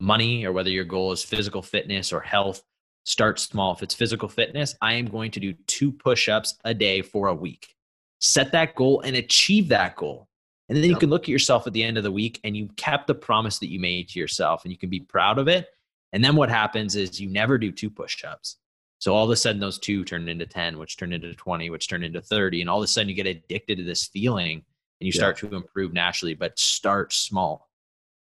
money 0.00 0.44
or 0.44 0.52
whether 0.52 0.70
your 0.70 0.84
goal 0.84 1.12
is 1.12 1.22
physical 1.22 1.62
fitness 1.62 2.12
or 2.12 2.20
health, 2.20 2.62
start 3.04 3.38
small. 3.40 3.72
If 3.74 3.82
it's 3.82 3.94
physical 3.94 4.28
fitness, 4.28 4.74
I 4.80 4.94
am 4.94 5.06
going 5.06 5.30
to 5.32 5.40
do 5.40 5.54
two 5.66 5.92
push 5.92 6.28
ups 6.28 6.58
a 6.64 6.74
day 6.74 7.02
for 7.02 7.28
a 7.28 7.34
week. 7.34 7.74
Set 8.20 8.52
that 8.52 8.74
goal 8.74 9.00
and 9.00 9.16
achieve 9.16 9.68
that 9.68 9.96
goal. 9.96 10.28
And 10.68 10.78
then 10.78 10.88
you 10.88 10.96
can 10.96 11.10
look 11.10 11.24
at 11.24 11.28
yourself 11.28 11.66
at 11.66 11.72
the 11.72 11.82
end 11.82 11.98
of 11.98 12.04
the 12.04 12.12
week 12.12 12.40
and 12.44 12.56
you 12.56 12.68
kept 12.76 13.06
the 13.06 13.14
promise 13.14 13.58
that 13.58 13.68
you 13.68 13.80
made 13.80 14.08
to 14.10 14.18
yourself 14.18 14.64
and 14.64 14.72
you 14.72 14.78
can 14.78 14.88
be 14.88 15.00
proud 15.00 15.38
of 15.38 15.48
it. 15.48 15.68
And 16.12 16.24
then 16.24 16.36
what 16.36 16.48
happens 16.48 16.96
is 16.96 17.20
you 17.20 17.28
never 17.28 17.58
do 17.58 17.72
two 17.72 17.90
push 17.90 18.24
ups. 18.24 18.56
So 18.98 19.14
all 19.14 19.24
of 19.24 19.30
a 19.30 19.36
sudden, 19.36 19.60
those 19.60 19.78
two 19.80 20.04
turned 20.04 20.28
into 20.28 20.46
10, 20.46 20.78
which 20.78 20.96
turned 20.96 21.12
into 21.12 21.34
20, 21.34 21.70
which 21.70 21.88
turned 21.88 22.04
into 22.04 22.22
30. 22.22 22.60
And 22.60 22.70
all 22.70 22.78
of 22.78 22.84
a 22.84 22.86
sudden, 22.86 23.08
you 23.08 23.14
get 23.16 23.26
addicted 23.26 23.78
to 23.78 23.82
this 23.84 24.06
feeling 24.06 24.64
and 25.00 25.06
you 25.06 25.08
Yeah. 25.08 25.18
start 25.18 25.38
to 25.38 25.54
improve 25.56 25.92
naturally. 25.92 26.34
But 26.34 26.58
start 26.58 27.12
small. 27.12 27.68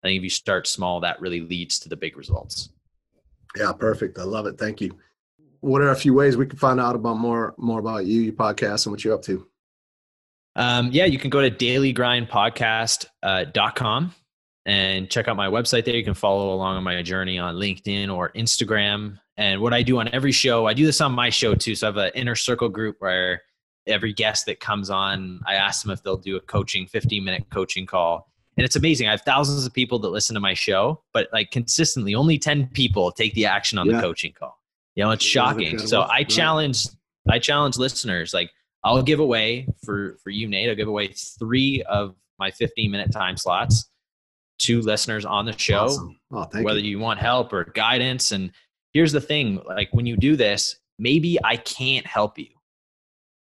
I 0.03 0.07
think 0.07 0.17
if 0.17 0.23
you 0.23 0.29
start 0.31 0.67
small, 0.67 0.99
that 1.01 1.21
really 1.21 1.41
leads 1.41 1.77
to 1.79 1.89
the 1.89 1.95
big 1.95 2.17
results. 2.17 2.69
Yeah, 3.57 3.73
perfect. 3.73 4.19
I 4.19 4.23
love 4.23 4.45
it. 4.45 4.57
Thank 4.57 4.79
you. 4.81 4.97
What 5.59 5.81
are 5.81 5.89
a 5.89 5.95
few 5.95 6.13
ways 6.13 6.37
we 6.37 6.47
can 6.47 6.57
find 6.57 6.79
out 6.79 6.95
about 6.95 7.17
more 7.17 7.53
more 7.57 7.79
about 7.79 8.05
you, 8.05 8.21
your 8.21 8.31
podcast, 8.33 8.85
and 8.85 8.91
what 8.91 9.03
you're 9.03 9.13
up 9.13 9.23
to? 9.23 9.45
Um, 10.55 10.89
yeah, 10.91 11.05
you 11.05 11.19
can 11.19 11.29
go 11.29 11.41
to 11.41 11.51
dailygrindpodcast.com 11.51 14.15
and 14.65 15.09
check 15.09 15.27
out 15.27 15.35
my 15.35 15.47
website 15.47 15.85
there. 15.85 15.95
You 15.95 16.03
can 16.03 16.13
follow 16.13 16.53
along 16.53 16.77
on 16.77 16.83
my 16.83 17.01
journey 17.01 17.39
on 17.39 17.55
LinkedIn 17.55 18.13
or 18.13 18.31
Instagram. 18.33 19.17
And 19.37 19.61
what 19.61 19.73
I 19.73 19.81
do 19.81 19.99
on 19.99 20.09
every 20.09 20.31
show, 20.31 20.67
I 20.67 20.73
do 20.73 20.85
this 20.85 21.01
on 21.01 21.13
my 21.13 21.29
show 21.29 21.55
too. 21.55 21.75
So 21.75 21.87
I 21.87 21.89
have 21.89 21.97
an 21.97 22.11
inner 22.15 22.35
circle 22.35 22.69
group 22.69 22.97
where 22.99 23.41
every 23.87 24.13
guest 24.13 24.45
that 24.45 24.59
comes 24.59 24.89
on, 24.89 25.41
I 25.47 25.55
ask 25.55 25.83
them 25.83 25.91
if 25.91 26.03
they'll 26.03 26.17
do 26.17 26.35
a 26.35 26.41
coaching, 26.41 26.85
15 26.85 27.23
minute 27.23 27.45
coaching 27.49 27.85
call. 27.85 28.30
And 28.57 28.65
it's 28.65 28.75
amazing. 28.75 29.07
I 29.07 29.11
have 29.11 29.21
thousands 29.21 29.65
of 29.65 29.73
people 29.73 29.97
that 29.99 30.09
listen 30.09 30.33
to 30.33 30.39
my 30.39 30.53
show, 30.53 31.01
but 31.13 31.29
like 31.31 31.51
consistently, 31.51 32.15
only 32.15 32.37
10 32.37 32.67
people 32.67 33.11
take 33.11 33.33
the 33.33 33.45
action 33.45 33.77
on 33.77 33.87
Yeah. 33.89 33.95
the 33.97 34.01
coaching 34.01 34.33
call. 34.33 34.59
You 34.95 35.03
know, 35.03 35.11
it's 35.11 35.23
shocking. 35.23 35.79
So. 35.79 36.01
I 36.03 36.23
challenge, 36.23 36.87
I 37.29 37.39
challenge 37.39 37.77
listeners 37.77 38.33
like, 38.33 38.51
I'll 38.83 39.01
give 39.03 39.19
away 39.19 39.67
for 39.85 40.17
for 40.23 40.31
you, 40.31 40.47
Nate. 40.47 40.67
I'll 40.69 40.75
give 40.75 40.87
away 40.87 41.07
three 41.39 41.81
of 41.83 42.15
my 42.39 42.49
15 42.51 42.89
minute 42.91 43.11
time 43.11 43.37
slots 43.37 43.89
to 44.59 44.81
listeners 44.81 45.23
on 45.23 45.45
the 45.45 45.57
show, 45.57 45.85
Awesome. 45.85 46.19
Oh, 46.31 46.43
thank 46.45 46.65
whether 46.65 46.79
you. 46.79 46.89
you 46.91 46.99
want 46.99 47.19
help 47.19 47.53
or 47.53 47.65
guidance. 47.65 48.31
And 48.31 48.51
here's 48.91 49.11
the 49.11 49.21
thing: 49.21 49.61
like 49.67 49.89
when 49.93 50.05
you 50.07 50.17
do 50.17 50.35
this, 50.35 50.77
maybe 50.99 51.37
I 51.43 51.57
can't 51.57 52.05
help 52.07 52.37
you, 52.39 52.47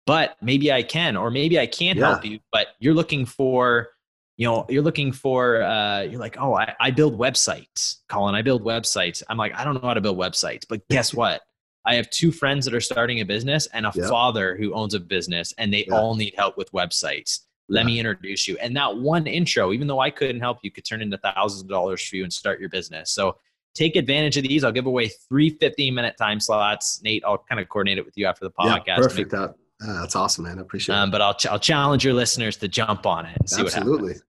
but 0.06 0.36
maybe 0.42 0.72
I 0.72 0.82
can, 0.82 1.16
or 1.16 1.30
maybe 1.30 1.58
I 1.58 1.66
can't 1.66 1.98
Yeah. 1.98 2.10
help 2.10 2.24
you. 2.24 2.40
But 2.52 2.68
you're 2.80 2.94
looking 2.94 3.24
for, 3.24 3.90
you 4.36 4.46
know, 4.46 4.64
you're 4.68 4.82
looking 4.82 5.12
for. 5.12 5.62
Uh, 5.62 6.02
you're 6.02 6.20
like, 6.20 6.36
oh, 6.40 6.54
I, 6.54 6.74
I 6.80 6.90
build 6.90 7.18
websites, 7.18 7.96
Colin. 8.08 8.34
I 8.34 8.42
build 8.42 8.62
websites. 8.64 9.22
I'm 9.28 9.36
like, 9.36 9.54
I 9.54 9.64
don't 9.64 9.74
know 9.74 9.80
how 9.88 9.94
to 9.94 10.00
build 10.00 10.18
websites, 10.18 10.64
but 10.68 10.86
guess 10.88 11.12
what? 11.22 11.42
I 11.84 11.94
have 11.96 12.08
two 12.10 12.30
friends 12.30 12.64
that 12.64 12.74
are 12.74 12.80
starting 12.80 13.20
a 13.20 13.24
business 13.24 13.66
and 13.74 13.86
a 13.86 13.92
Yeah. 13.94 14.08
father 14.08 14.56
who 14.56 14.72
owns 14.72 14.94
a 14.94 15.00
business, 15.00 15.52
and 15.58 15.72
they 15.72 15.84
Yeah. 15.88 15.94
all 15.94 16.14
need 16.14 16.34
help 16.36 16.56
with 16.56 16.70
websites. 16.72 17.40
Let 17.68 17.80
Yeah. 17.80 17.86
me 17.86 17.98
introduce 17.98 18.46
you. 18.48 18.56
And 18.58 18.76
that 18.76 18.96
one 18.96 19.26
intro, 19.26 19.72
even 19.72 19.86
though 19.86 20.00
I 20.00 20.10
couldn't 20.10 20.40
help 20.40 20.58
you, 20.62 20.70
could 20.70 20.84
turn 20.84 21.02
into 21.02 21.18
thousands 21.18 21.62
of 21.62 21.68
dollars 21.68 22.06
for 22.06 22.16
you 22.16 22.22
and 22.24 22.32
start 22.32 22.60
your 22.60 22.68
business. 22.68 23.10
So 23.10 23.36
take 23.74 23.96
advantage 23.96 24.36
of 24.36 24.44
these. 24.44 24.64
I'll 24.64 24.72
give 24.72 24.86
away 24.86 25.08
three 25.28 25.50
15 25.50 25.94
minute 25.94 26.16
time 26.16 26.38
slots. 26.40 27.00
Nate, 27.02 27.22
I'll 27.26 27.38
kind 27.38 27.60
of 27.60 27.68
coordinate 27.68 27.98
it 27.98 28.04
with 28.04 28.16
you 28.16 28.26
after 28.26 28.44
the 28.44 28.52
Yeah, 28.64 28.78
podcast. 28.78 28.96
perfect. 28.96 29.34
Uh, 29.82 30.00
that's 30.00 30.14
awesome, 30.16 30.44
man. 30.44 30.58
I 30.58 30.62
appreciate 30.62 30.94
Um, 30.94 31.08
it. 31.08 31.12
but 31.12 31.20
I'll, 31.22 31.34
ch- 31.34 31.46
I'll 31.46 31.58
challenge 31.58 32.04
your 32.04 32.14
listeners 32.14 32.56
to 32.58 32.68
jump 32.68 33.04
on 33.06 33.26
it 33.26 33.36
and 33.38 33.48
see 33.50 33.62
what 33.62 33.74
Absolutely. 33.74 34.12
happens. 34.12 34.24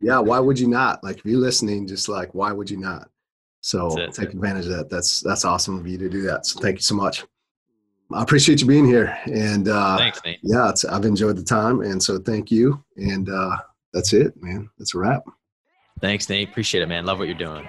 Yeah, 0.00 0.18
why 0.18 0.38
would 0.40 0.58
you 0.58 0.66
not? 0.66 1.04
Like 1.04 1.18
if 1.18 1.24
you're 1.26 1.38
listening, 1.38 1.86
just 1.86 2.08
like 2.08 2.34
why 2.34 2.52
would 2.52 2.70
you 2.70 2.78
not? 2.78 3.08
So 3.60 3.98
it. 4.00 4.14
take 4.14 4.30
advantage 4.32 4.64
of 4.66 4.72
that. 4.72 4.88
That's 4.88 5.20
that's 5.20 5.44
awesome 5.44 5.78
of 5.78 5.86
you 5.86 5.98
to 5.98 6.08
do 6.08 6.22
that. 6.22 6.46
So 6.46 6.58
thank 6.60 6.76
you 6.78 6.82
so 6.82 6.94
much. 6.94 7.24
I 8.12 8.22
appreciate 8.22 8.60
you 8.62 8.66
being 8.66 8.86
here. 8.86 9.16
And 9.26 9.68
uh 9.68 9.98
Thanks, 9.98 10.20
Nate. 10.24 10.38
yeah, 10.42 10.70
it's, 10.70 10.84
I've 10.86 11.04
enjoyed 11.04 11.36
the 11.36 11.44
time. 11.44 11.82
And 11.82 12.02
so 12.02 12.18
thank 12.18 12.50
you. 12.50 12.82
And 12.96 13.28
uh 13.28 13.58
that's 13.92 14.14
it, 14.14 14.32
man. 14.42 14.70
That's 14.78 14.94
a 14.94 14.98
wrap. 14.98 15.22
Thanks, 16.00 16.28
Nate. 16.30 16.48
Appreciate 16.48 16.80
it, 16.82 16.86
man. 16.88 17.04
Love 17.04 17.18
what 17.18 17.28
you're 17.28 17.36
doing. 17.36 17.68